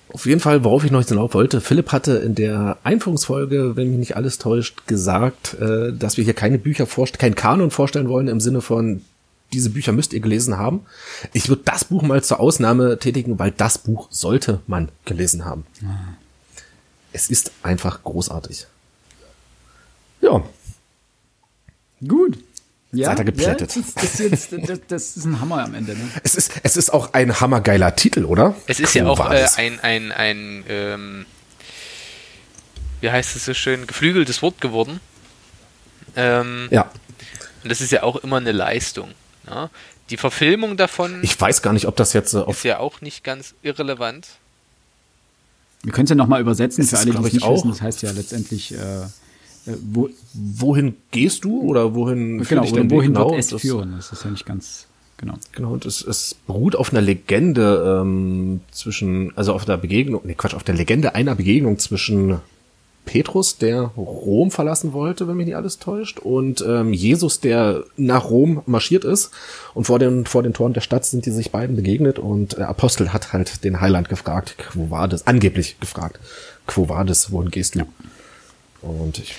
Auf 0.08 0.26
jeden 0.26 0.40
Fall, 0.40 0.64
worauf 0.64 0.84
ich 0.84 0.90
noch 0.90 1.06
hinauf 1.06 1.34
wollte, 1.34 1.60
Philipp 1.60 1.92
hatte 1.92 2.12
in 2.16 2.34
der 2.34 2.78
Einführungsfolge, 2.84 3.76
wenn 3.76 3.90
mich 3.90 3.98
nicht 3.98 4.16
alles 4.16 4.38
täuscht, 4.38 4.86
gesagt, 4.86 5.54
äh, 5.60 5.92
dass 5.92 6.16
wir 6.16 6.24
hier 6.24 6.34
keine 6.34 6.58
Bücher 6.58 6.86
vorstellen, 6.86 7.20
kein 7.20 7.34
Kanon 7.34 7.70
vorstellen 7.70 8.08
wollen 8.08 8.28
im 8.28 8.40
Sinne 8.40 8.60
von, 8.60 9.02
diese 9.52 9.70
Bücher 9.70 9.92
müsst 9.92 10.12
ihr 10.12 10.20
gelesen 10.20 10.58
haben. 10.58 10.80
Ich 11.32 11.48
würde 11.48 11.62
das 11.64 11.84
Buch 11.84 12.02
mal 12.02 12.22
zur 12.22 12.40
Ausnahme 12.40 12.98
tätigen, 12.98 13.38
weil 13.38 13.50
das 13.50 13.78
Buch 13.78 14.08
sollte 14.10 14.60
man 14.66 14.88
gelesen 15.04 15.44
haben. 15.44 15.64
Ah. 15.84 16.14
Es 17.16 17.30
ist 17.30 17.50
einfach 17.62 18.04
großartig. 18.04 18.66
Ja. 20.20 20.44
Gut. 22.06 22.38
Ja, 22.92 23.06
Seid 23.08 23.20
ihr 23.20 23.24
geplättet. 23.24 23.74
Ja, 23.74 23.82
das, 23.94 24.20
ist 24.20 24.52
das, 24.52 24.80
das, 24.86 25.16
ist 25.16 25.24
ein 25.24 25.40
Hammer 25.40 25.64
am 25.64 25.72
Ende. 25.72 25.94
Ne? 25.94 26.10
Es, 26.24 26.34
ist, 26.34 26.52
es 26.62 26.76
ist 26.76 26.92
auch 26.92 27.14
ein 27.14 27.40
hammergeiler 27.40 27.96
Titel, 27.96 28.26
oder? 28.26 28.54
Es 28.66 28.80
ist 28.80 28.92
Quo 28.92 28.98
ja 28.98 29.06
auch 29.06 29.30
äh, 29.30 29.46
ein, 29.56 29.80
ein, 29.80 30.12
ein 30.12 30.64
ähm, 30.68 31.26
wie 33.00 33.10
heißt 33.10 33.34
es 33.34 33.46
so 33.46 33.54
schön, 33.54 33.86
geflügeltes 33.86 34.42
Wort 34.42 34.60
geworden. 34.60 35.00
Ähm, 36.16 36.68
ja. 36.70 36.90
Und 37.62 37.70
das 37.70 37.80
ist 37.80 37.92
ja 37.92 38.02
auch 38.02 38.16
immer 38.16 38.36
eine 38.36 38.52
Leistung. 38.52 39.12
Ja? 39.48 39.70
Die 40.10 40.18
Verfilmung 40.18 40.76
davon. 40.76 41.20
Ich 41.22 41.40
weiß 41.40 41.62
gar 41.62 41.72
nicht, 41.72 41.86
ob 41.86 41.96
das 41.96 42.12
jetzt. 42.12 42.34
Äh, 42.34 42.50
ist 42.50 42.62
ja 42.62 42.78
auch 42.78 43.00
nicht 43.00 43.24
ganz 43.24 43.54
irrelevant. 43.62 44.28
Wir 45.86 45.92
können 45.92 46.06
es 46.06 46.10
ja 46.10 46.16
nochmal 46.16 46.40
übersetzen 46.40 46.82
das 46.82 46.90
für 46.90 46.98
alle, 46.98 47.12
die 47.12 47.26
es 47.28 47.32
nicht 47.34 47.44
auch. 47.44 47.54
wissen. 47.54 47.68
Das 47.68 47.80
heißt 47.80 48.02
ja 48.02 48.10
letztendlich, 48.10 48.74
äh, 48.74 49.02
äh, 49.04 49.76
wo, 49.92 50.10
wohin 50.34 50.96
gehst 51.12 51.44
du 51.44 51.60
oder 51.60 51.94
wohin 51.94 52.42
genau, 52.42 52.64
oder 52.64 52.90
wohin 52.90 53.12
genau, 53.12 53.30
wird 53.30 53.38
es 53.38 53.46
das, 53.50 53.60
führen? 53.60 53.92
Das 53.94 54.10
ist 54.10 54.24
ja 54.24 54.30
nicht 54.32 54.44
ganz 54.44 54.88
genau. 55.16 55.34
Genau, 55.52 55.72
und 55.72 55.86
es, 55.86 56.02
es 56.02 56.34
beruht 56.34 56.74
auf 56.74 56.90
einer 56.90 57.02
Legende 57.02 58.00
ähm, 58.02 58.62
zwischen, 58.72 59.32
also 59.36 59.52
auf 59.52 59.64
der 59.64 59.76
Begegnung, 59.76 60.22
nee 60.24 60.34
Quatsch, 60.34 60.54
auf 60.54 60.64
der 60.64 60.74
Legende 60.74 61.14
einer 61.14 61.36
Begegnung 61.36 61.78
zwischen 61.78 62.40
Petrus, 63.06 63.56
der 63.56 63.92
Rom 63.96 64.50
verlassen 64.50 64.92
wollte, 64.92 65.26
wenn 65.26 65.36
mich 65.36 65.46
nicht 65.46 65.56
alles 65.56 65.78
täuscht, 65.78 66.18
und 66.18 66.62
ähm, 66.66 66.92
Jesus, 66.92 67.40
der 67.40 67.84
nach 67.96 68.28
Rom 68.28 68.62
marschiert 68.66 69.04
ist. 69.04 69.30
Und 69.72 69.84
vor 69.84 69.98
den, 69.98 70.26
vor 70.26 70.42
den 70.42 70.52
Toren 70.52 70.74
der 70.74 70.82
Stadt 70.82 71.06
sind 71.06 71.24
die 71.24 71.30
sich 71.30 71.50
beiden 71.50 71.76
begegnet 71.76 72.18
und 72.18 72.58
der 72.58 72.68
Apostel 72.68 73.12
hat 73.12 73.32
halt 73.32 73.64
den 73.64 73.80
Heiland 73.80 74.10
gefragt, 74.10 74.56
wo 74.74 74.90
war 74.90 75.08
das? 75.08 75.26
Angeblich 75.26 75.80
gefragt, 75.80 76.20
wo 76.66 76.88
war 76.88 77.04
das? 77.04 77.32
Wohin 77.32 77.50
gehst 77.50 77.76
du? 77.76 77.78
Ja. 77.78 77.86
Und 78.82 79.18
ich, 79.18 79.34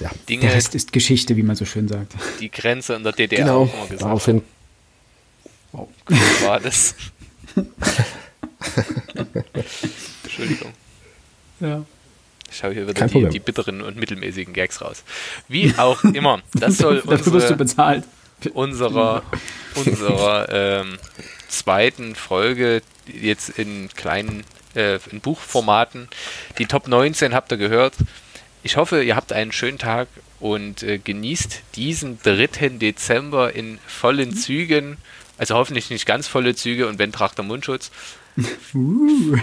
ja. 0.00 0.10
Dinge, 0.28 0.42
der 0.42 0.54
Rest 0.54 0.74
ist 0.74 0.92
Geschichte, 0.92 1.36
wie 1.36 1.42
man 1.42 1.56
so 1.56 1.64
schön 1.64 1.88
sagt. 1.88 2.14
Die 2.40 2.50
Grenze 2.50 2.94
in 2.94 3.04
der 3.04 3.12
DDR 3.12 3.44
genau, 3.44 3.62
auch 3.62 3.74
immer 3.74 3.84
gesagt. 3.84 4.02
Daraufhin. 4.02 4.42
Wow, 5.70 5.88
wo 6.08 6.46
war 6.46 6.60
das? 6.60 6.94
Entschuldigung. 10.24 10.72
Ja. 11.60 11.84
Ich 12.52 12.58
schaue 12.58 12.74
hier 12.74 12.86
wieder 12.86 13.06
die, 13.06 13.28
die, 13.30 13.40
bitteren 13.40 13.80
und 13.80 13.96
mittelmäßigen 13.96 14.52
Gags 14.52 14.82
raus. 14.82 15.04
Wie 15.48 15.74
auch 15.78 16.04
immer. 16.12 16.42
Das 16.52 16.76
soll 16.76 16.98
unsere, 16.98 17.16
Dafür 17.16 17.32
wirst 17.32 17.50
du 17.50 17.56
bezahlt. 17.56 18.04
unserer, 18.52 19.22
unserer 19.74 20.48
ähm, 20.50 20.98
zweiten 21.48 22.14
Folge 22.14 22.82
jetzt 23.06 23.58
in 23.58 23.88
kleinen 23.96 24.44
äh, 24.74 24.98
in 25.10 25.20
Buchformaten. 25.20 26.08
Die 26.58 26.66
Top 26.66 26.88
19 26.88 27.34
habt 27.34 27.50
ihr 27.52 27.58
gehört. 27.58 27.94
Ich 28.62 28.76
hoffe, 28.76 29.02
ihr 29.02 29.16
habt 29.16 29.32
einen 29.32 29.52
schönen 29.52 29.78
Tag 29.78 30.08
und 30.38 30.82
äh, 30.82 30.98
genießt 30.98 31.62
diesen 31.74 32.20
3. 32.22 32.68
Dezember 32.78 33.54
in 33.54 33.78
vollen 33.86 34.36
Zügen. 34.36 34.98
Also 35.38 35.54
hoffentlich 35.54 35.88
nicht 35.88 36.04
ganz 36.04 36.28
volle 36.28 36.54
Züge 36.54 36.86
und 36.86 36.98
wenn 36.98 37.12
tragt 37.12 37.38
der 37.38 37.46
Mundschutz. 37.46 37.90
Uh. 38.74 39.36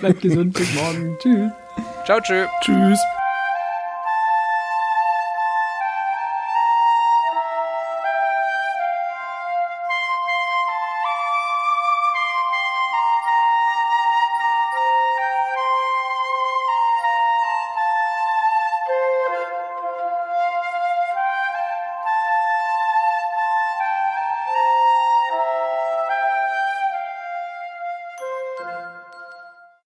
Bleibt 0.00 0.22
gesund, 0.22 0.54
bis 0.54 0.72
morgen. 0.72 1.18
Tschüss. 1.20 1.52
Ciao, 2.04 2.20
tschüss. 2.20 2.48
Tschüss. 2.62 3.00